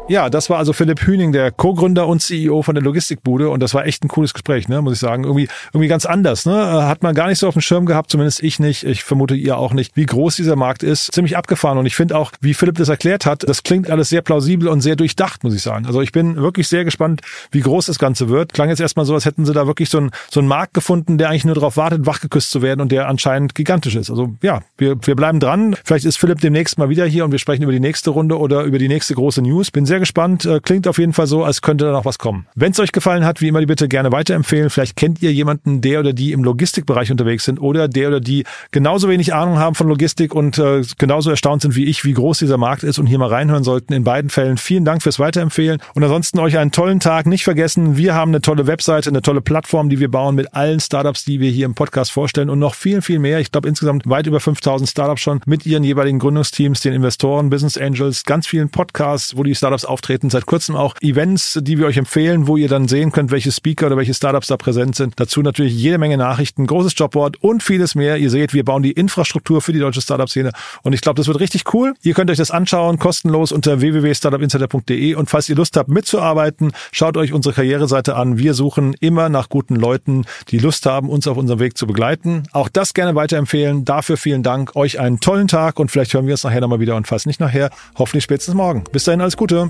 Ja, 0.08 0.30
das 0.30 0.52
war 0.52 0.60
also 0.60 0.72
Philipp 0.72 1.02
Hüning, 1.02 1.32
der 1.32 1.52
Co-Gründer 1.52 2.08
und 2.08 2.22
CEO 2.22 2.62
von 2.62 2.76
der 2.76 2.84
Logistikbude 2.84 3.50
und 3.50 3.60
das 3.60 3.74
war 3.74 3.88
echt 3.88 4.04
ein 4.04 4.08
cooles 4.08 4.36
Gespräch, 4.36 4.68
ne, 4.68 4.80
muss 4.84 4.94
ich 4.94 5.00
sagen. 5.00 5.24
Irgendwie, 5.24 5.48
irgendwie 5.74 5.88
ganz 5.88 6.06
anders, 6.06 6.46
ne? 6.46 6.54
Äh, 6.54 6.84
hat 6.84 7.02
man 7.02 7.16
gar 7.16 7.28
nicht 7.28 7.40
so 7.40 7.48
auf 7.48 7.56
dem 7.56 7.62
Schirm 7.64 7.88
gehabt, 7.88 8.12
zumindest 8.12 8.44
ich 8.44 8.60
nicht. 8.60 8.84
Ich 8.84 9.04
vermute 9.04 9.34
ihr 9.34 9.58
auch 9.58 9.74
nicht, 9.74 9.98
wie 9.98 10.06
groß 10.06 10.36
dieser 10.36 10.56
Markt 10.56 10.84
ist. 10.84 11.12
Ziemlich 11.12 11.36
abgefahren 11.36 11.80
und 11.80 11.88
ich 11.88 11.96
finde 11.96 12.16
auch, 12.20 12.32
wie 12.40 12.54
Philipp 12.54 12.76
das 12.76 12.88
erklärt 12.88 13.26
hat, 13.26 13.50
das 13.50 13.64
klingt 13.64 13.90
alles 13.90 14.10
sehr 14.10 14.22
plausibel 14.22 14.68
und 14.68 14.82
sehr 14.82 14.96
durchdacht, 14.96 15.44
muss 15.44 15.56
ich 15.56 15.64
sagen. 15.64 15.88
Also 15.88 16.02
ich 16.02 16.12
bin 16.12 16.36
wirklich 16.36 16.68
sehr 16.68 16.86
gespannt, 16.86 17.22
wie 17.50 17.62
groß 17.62 17.88
das 17.88 17.98
Ganze 17.98 18.30
wird. 18.30 18.54
Klang 18.54 18.70
jetzt 18.70 18.82
erstmal 18.82 19.08
so, 19.08 19.16
als 19.16 19.26
hätten 19.26 19.44
sie 19.44 19.54
da 19.54 19.66
wirklich 19.66 19.90
so 19.90 19.98
einen, 19.98 20.12
so 20.30 20.40
einen 20.40 20.48
Markt 20.48 20.76
gefunden, 20.76 21.18
der 21.18 21.30
eigentlich 21.30 21.46
nur 21.46 21.56
darauf 21.56 21.78
wartet, 21.78 22.06
wachgeküsst 22.06 22.52
zu 22.52 22.62
werden 22.62 22.80
und 22.80 22.92
der 22.92 23.08
anscheinend 23.08 23.56
gigantisch 23.56 23.96
ist. 23.96 24.12
Also 24.12 24.36
ja, 24.44 24.62
wir, 24.78 24.98
wir 25.02 25.16
bleiben 25.16 25.40
dran. 25.40 25.76
Vielleicht 25.84 26.06
ist 26.06 26.20
Philipp 26.20 26.42
demnächst 26.42 26.78
mal 26.78 26.90
wieder 26.90 27.08
hier 27.08 27.26
und 27.26 27.32
wir 27.32 27.40
sprechen 27.40 27.64
über 27.64 27.72
die 27.72 27.80
nächste 27.80 28.12
Runde 28.12 28.38
oder 28.38 28.62
über 28.66 28.78
die 28.78 28.88
nächste 28.88 29.16
große 29.16 29.42
News. 29.42 29.72
Bin 29.72 29.88
sehr 29.88 29.95
sehr 29.96 30.00
gespannt. 30.02 30.46
Äh, 30.46 30.60
klingt 30.60 30.88
auf 30.90 30.98
jeden 30.98 31.14
Fall 31.14 31.26
so, 31.26 31.46
als 31.46 31.62
könnte 31.62 31.86
da 31.86 31.92
noch 31.94 32.04
was 32.04 32.18
kommen. 32.18 32.48
Wenn 32.54 32.74
es 32.74 32.80
euch 32.82 32.92
gefallen 32.92 33.24
hat, 33.24 33.40
wie 33.40 33.48
immer 33.48 33.62
die 33.62 33.66
Bitte 33.66 33.88
gerne 33.88 34.12
weiterempfehlen. 34.12 34.70
Vielleicht 34.70 34.98
kennt 34.98 35.22
ihr 35.22 35.32
jemanden, 35.32 35.80
der 35.80 36.02
oder 36.02 36.12
die 36.12 36.34
im 36.34 36.44
Logistikbereich 36.44 37.12
unterwegs 37.12 37.46
sind 37.46 37.62
oder 37.62 37.88
der 37.88 38.10
oder 38.10 38.20
die 38.20 38.44
genauso 38.72 39.08
wenig 39.08 39.34
Ahnung 39.34 39.58
haben 39.58 39.74
von 39.74 39.88
Logistik 39.88 40.36
und 40.36 40.58
äh, 40.58 40.82
genauso 40.98 41.30
erstaunt 41.30 41.62
sind 41.62 41.78
wie 41.78 41.86
ich, 41.86 42.04
wie 42.04 42.12
groß 42.12 42.40
dieser 42.40 42.58
Markt 42.58 42.84
ist 42.84 43.00
und 43.00 43.06
hier 43.06 43.18
mal 43.18 43.30
reinhören 43.30 43.64
sollten. 43.64 43.94
In 43.94 44.04
beiden 44.04 44.30
Fällen 44.30 44.58
vielen 44.58 44.84
Dank 44.84 45.02
fürs 45.02 45.18
Weiterempfehlen 45.18 45.80
und 45.94 46.04
ansonsten 46.04 46.40
euch 46.40 46.58
einen 46.58 46.72
tollen 46.72 47.00
Tag. 47.00 47.26
Nicht 47.26 47.46
vergessen, 47.46 47.96
wir 47.96 48.16
haben 48.16 48.32
eine 48.32 48.42
tolle 48.42 48.68
Webseite, 48.68 49.10
eine 49.10 49.22
tolle 49.22 49.40
Plattform, 49.40 49.88
die 49.88 50.00
wir 50.00 50.12
bauen 50.12 50.36
mit 50.36 50.54
allen 50.54 50.82
Startups, 50.82 51.24
die 51.24 51.40
wir 51.40 51.52
hier 51.52 51.66
im 51.66 51.74
Podcast 51.74 52.12
vorstellen 52.12 52.50
und 52.50 52.60
noch 52.60 52.76
viel, 52.76 53.02
viel 53.02 53.20
mehr. 53.20 53.40
Ich 53.40 53.52
glaube 53.54 53.70
insgesamt 53.70 54.10
weit 54.10 54.28
über 54.28 54.42
5000 54.42 54.90
Startups 54.90 55.22
schon 55.22 55.40
mit 55.46 55.66
ihren 55.66 55.86
jeweiligen 55.86 56.20
Gründungsteams, 56.20 56.82
den 56.82 56.92
Investoren, 56.92 57.50
Business 57.50 57.78
Angels, 57.78 58.26
ganz 58.26 58.46
vielen 58.46 58.70
Podcasts, 58.70 59.38
wo 59.38 59.44
die 59.44 59.56
Startups 59.56 59.85
auftreten. 59.86 60.30
Seit 60.30 60.46
kurzem 60.46 60.76
auch 60.76 60.96
Events, 61.02 61.60
die 61.62 61.78
wir 61.78 61.86
euch 61.88 61.98
empfehlen, 61.98 62.48
wo 62.48 62.58
ihr 62.58 62.68
dann 62.68 62.88
sehen 62.88 63.12
könnt, 63.12 63.32
welche 63.32 63.52
Speaker 63.52 63.88
oder 63.88 63.98
welche 63.98 64.14
Startups 64.14 64.48
da 64.48 64.58
präsent 64.58 64.96
sind. 64.96 65.14
Dazu 65.18 65.42
natürlich 65.42 65.74
jede 65.74 65.98
Menge 65.98 66.18
Nachrichten, 66.18 66.68
großes 66.68 66.94
Jobboard 66.96 67.42
und 67.42 67.64
vieles 67.64 67.96
mehr. 67.96 68.18
Ihr 68.18 68.30
seht, 68.30 68.54
wir 68.54 68.66
bauen 68.66 68.84
die 68.84 68.92
Infrastruktur 68.92 69.62
für 69.62 69.74
die 69.74 69.80
deutsche 69.80 70.02
Startup-Szene 70.02 70.52
und 70.84 70.94
ich 70.94 71.02
glaube, 71.02 71.18
das 71.18 71.28
wird 71.28 71.40
richtig 71.40 71.74
cool. 71.74 71.94
Ihr 72.02 72.14
könnt 72.14 72.30
euch 72.32 72.38
das 72.38 72.52
anschauen, 72.52 73.00
kostenlos 73.00 73.52
unter 73.52 73.82
www.startupinsider.de 73.82 75.16
und 75.16 75.30
falls 75.30 75.50
ihr 75.50 75.56
Lust 75.56 75.78
habt 75.78 75.90
mitzuarbeiten, 75.90 76.72
schaut 76.92 77.18
euch 77.18 77.34
unsere 77.34 77.54
Karriereseite 77.54 78.16
an. 78.16 78.38
Wir 78.38 78.54
suchen 78.54 78.96
immer 79.00 79.30
nach 79.30 79.50
guten 79.50 79.76
Leuten, 79.76 80.26
die 80.50 80.58
Lust 80.58 80.86
haben, 80.86 81.10
uns 81.10 81.28
auf 81.28 81.38
unserem 81.38 81.60
Weg 81.60 81.78
zu 81.78 81.88
begleiten. 81.88 82.44
Auch 82.52 82.70
das 82.70 82.94
gerne 82.94 83.16
weiterempfehlen. 83.16 83.86
Dafür 83.86 84.18
vielen 84.18 84.44
Dank. 84.44 84.76
Euch 84.76 85.00
einen 85.00 85.20
tollen 85.20 85.48
Tag 85.48 85.80
und 85.80 85.92
vielleicht 85.92 86.14
hören 86.14 86.26
wir 86.26 86.34
uns 86.34 86.44
nachher 86.44 86.62
nochmal 86.62 86.80
wieder 86.80 86.96
und 86.96 87.08
falls 87.08 87.26
nicht 87.26 87.40
nachher, 87.40 87.70
hoffentlich 87.98 88.24
spätestens 88.24 88.56
morgen. 88.56 88.84
Bis 88.92 89.04
dahin 89.04 89.22
alles 89.22 89.38
Gute. 89.38 89.70